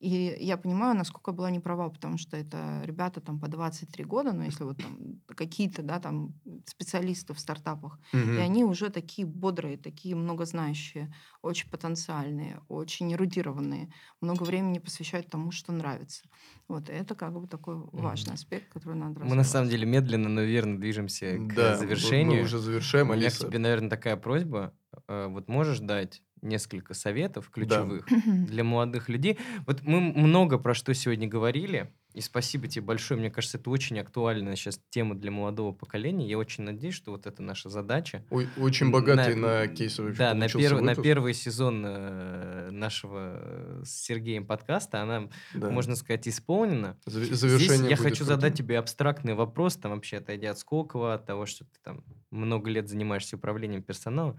[0.00, 4.32] И я понимаю, насколько я была неправа, потому что это ребята там по 23 года,
[4.32, 6.34] но если вот там какие-то, да, там
[6.66, 8.36] специалисты в стартапах, Мгм.
[8.36, 15.50] и они уже такие бодрые, такие многознающие, очень потенциальные, очень эрудированные, много времени посвящают тому,
[15.50, 16.28] что нравится.
[16.68, 20.42] Вот, это как бы такой важный аспект, который надо Мы на самом деле медленно, но
[20.42, 22.36] верно движемся к Да, мы- завершению.
[22.38, 24.74] мы уже завершаем, У меня к тебе, наверное, такая просьба.
[25.08, 28.06] Э, Вот можешь дать несколько советов ключевых
[28.48, 29.38] для молодых людей?
[29.66, 33.20] Вот мы много про что сегодня говорили, и спасибо тебе большое.
[33.20, 36.26] Мне кажется, это очень актуальная сейчас тема для молодого поколения.
[36.26, 38.24] Я очень надеюсь, что вот это наша задача.
[38.30, 43.82] Ой- Очень богатый на, кейсы вообще Да, на, первый, на первый сезон э, нашего э,
[43.84, 45.70] с Сергеем подкаста она, Да.
[45.70, 46.98] можно сказать, исполнена.
[47.06, 48.26] Заве- Здесь Завершение я хочу крутым.
[48.26, 52.70] задать тебе абстрактный вопрос, там вообще отойдя от Сколково, от того, что ты там много
[52.70, 54.38] лет занимаешься управлением персоналом.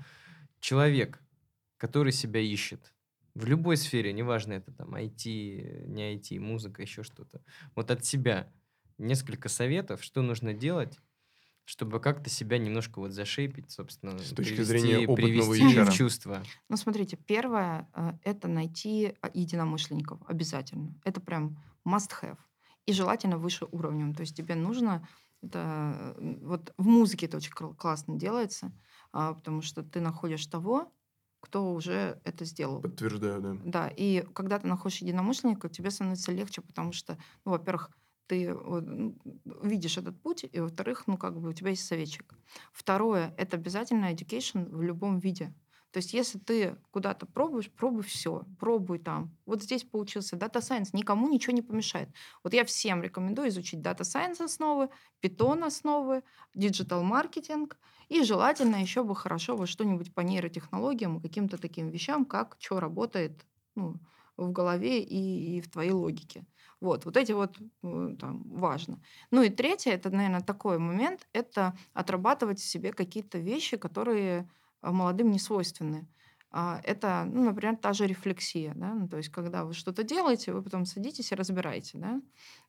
[0.59, 1.21] Человек,
[1.79, 2.93] который себя ищет
[3.33, 7.41] в любой сфере, неважно, это там IT, не IT, музыка, еще что-то.
[7.75, 8.51] Вот от себя
[8.97, 10.99] несколько советов, что нужно делать,
[11.63, 15.85] чтобы как-то себя немножко вот зашейпить, собственно, С точки привести- зрения опытного привести HR.
[15.85, 16.43] в чувство.
[16.67, 20.95] Ну, смотрите, первое э, это найти а, единомышленников обязательно.
[21.05, 21.57] Это прям
[21.87, 22.37] must have.
[22.87, 24.15] И желательно выше уровнем.
[24.15, 25.07] То есть тебе нужно
[25.43, 28.73] это э, вот в музыке это очень кл- классно делается,
[29.13, 30.91] а, потому что ты находишь того,
[31.39, 32.81] кто уже это сделал.
[32.81, 33.57] Подтверждаю, да.
[33.65, 37.91] Да, и когда ты находишь единомышленника, тебе становится легче, потому что, ну, во-первых,
[38.27, 39.15] ты ну,
[39.63, 42.33] видишь этот путь, и, во-вторых, ну, как бы у тебя есть советчик.
[42.71, 45.53] Второе, это обязательно education в любом виде.
[45.91, 49.35] То есть, если ты куда-то пробуешь, пробуй все, пробуй там.
[49.45, 52.09] Вот здесь получился Data Science, никому ничего не помешает.
[52.43, 54.89] Вот я всем рекомендую изучить Data Science основы,
[55.21, 57.77] Python основы, digital маркетинг,
[58.07, 62.79] и желательно еще бы хорошо вот что-нибудь по нейротехнологиям и каким-то таким вещам, как что
[62.79, 63.95] работает ну,
[64.37, 66.45] в голове и, и в твоей логике.
[66.81, 69.01] Вот, вот эти вот э, там важно.
[69.31, 74.49] Ну и третье, это, наверное, такой момент, это отрабатывать в себе какие-то вещи, которые
[74.81, 76.07] молодым не свойственны.
[76.51, 80.51] А, это, ну, например, та же рефлексия, да, ну, то есть когда вы что-то делаете,
[80.51, 81.97] вы потом садитесь и разбираете,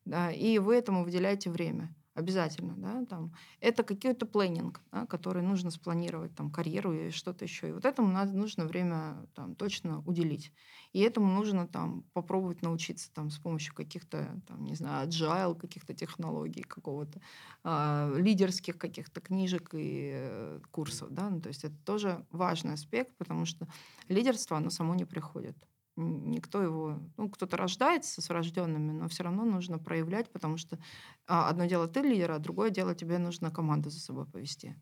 [0.05, 5.71] да и вы этому выделяете время обязательно, да, там, это какой-то планинг, да, который нужно
[5.71, 7.69] спланировать, там, карьеру и что-то еще.
[7.69, 10.53] И вот этому надо, нужно время там, точно уделить.
[10.93, 15.95] И этому нужно там попробовать научиться там с помощью каких-то, там, не знаю, agile, каких-то
[15.95, 17.21] технологий, какого-то
[17.65, 23.17] э, лидерских каких-то книжек и э, курсов, да, ну, то есть это тоже важный аспект,
[23.17, 23.69] потому что
[24.09, 25.57] лидерство, оно само не приходит
[26.01, 30.79] никто его, ну, кто-то рождается с врожденными, но все равно нужно проявлять, потому что
[31.27, 34.77] а, одно дело ты лидер, а другое дело тебе нужно команду за собой повести.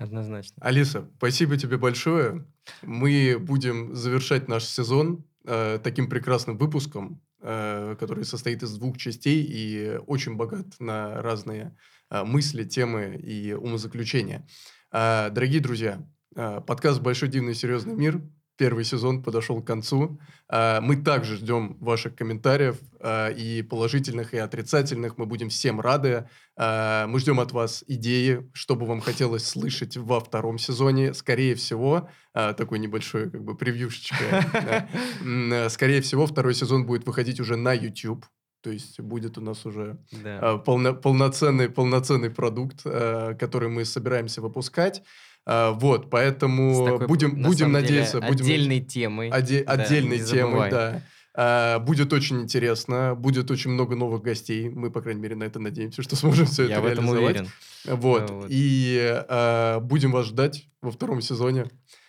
[0.00, 0.56] Однозначно.
[0.60, 2.44] Алиса, спасибо тебе большое.
[2.82, 9.44] Мы будем завершать наш сезон э, таким прекрасным выпуском, э, который состоит из двух частей
[9.44, 11.76] и очень богат на разные
[12.10, 14.46] э, мысли, темы и умозаключения.
[14.90, 16.04] Э, дорогие друзья,
[16.34, 18.20] э, подкаст «Большой дивный серьезный мир»
[18.56, 20.18] первый сезон подошел к концу.
[20.48, 25.18] А, мы также ждем ваших комментариев а, и положительных, и отрицательных.
[25.18, 26.28] Мы будем всем рады.
[26.56, 31.14] А, мы ждем от вас идеи, что бы вам хотелось слышать во втором сезоне.
[31.14, 34.88] Скорее всего, такой небольшой как бы превьюшечка.
[35.70, 38.26] Скорее всего, второй сезон будет выходить уже на YouTube.
[38.62, 40.58] То есть будет у нас уже да.
[40.58, 45.02] полно, полноценный, полноценный продукт, который мы собираемся выпускать.
[45.46, 48.18] А, вот, поэтому такой, будем, на будем надеяться...
[48.20, 49.30] Деле, будем, отдельной темой.
[49.30, 51.02] Оде, да, отдельной темой, да.
[51.38, 54.68] А, будет очень интересно, будет очень много новых гостей.
[54.70, 56.96] Мы, по крайней мере, на это надеемся, что сможем все Я это реализовать.
[56.96, 57.50] Я в этом уверен.
[57.84, 58.30] Вот.
[58.30, 58.46] вот.
[58.48, 61.66] И а, будем вас ждать во втором сезоне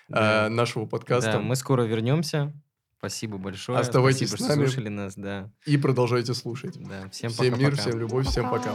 [0.07, 0.45] да.
[0.45, 1.33] а, нашего подкаста.
[1.33, 2.53] Да, мы скоро вернемся.
[2.97, 3.77] Спасибо большое.
[3.77, 4.65] Оставайтесь Спасибо, с нами.
[4.65, 5.51] что слушали нас, да.
[5.65, 6.77] И продолжайте слушать.
[6.79, 7.43] Да, всем пока.
[7.43, 7.81] Всем мир, пока.
[7.81, 8.73] всем любовь, всем пока.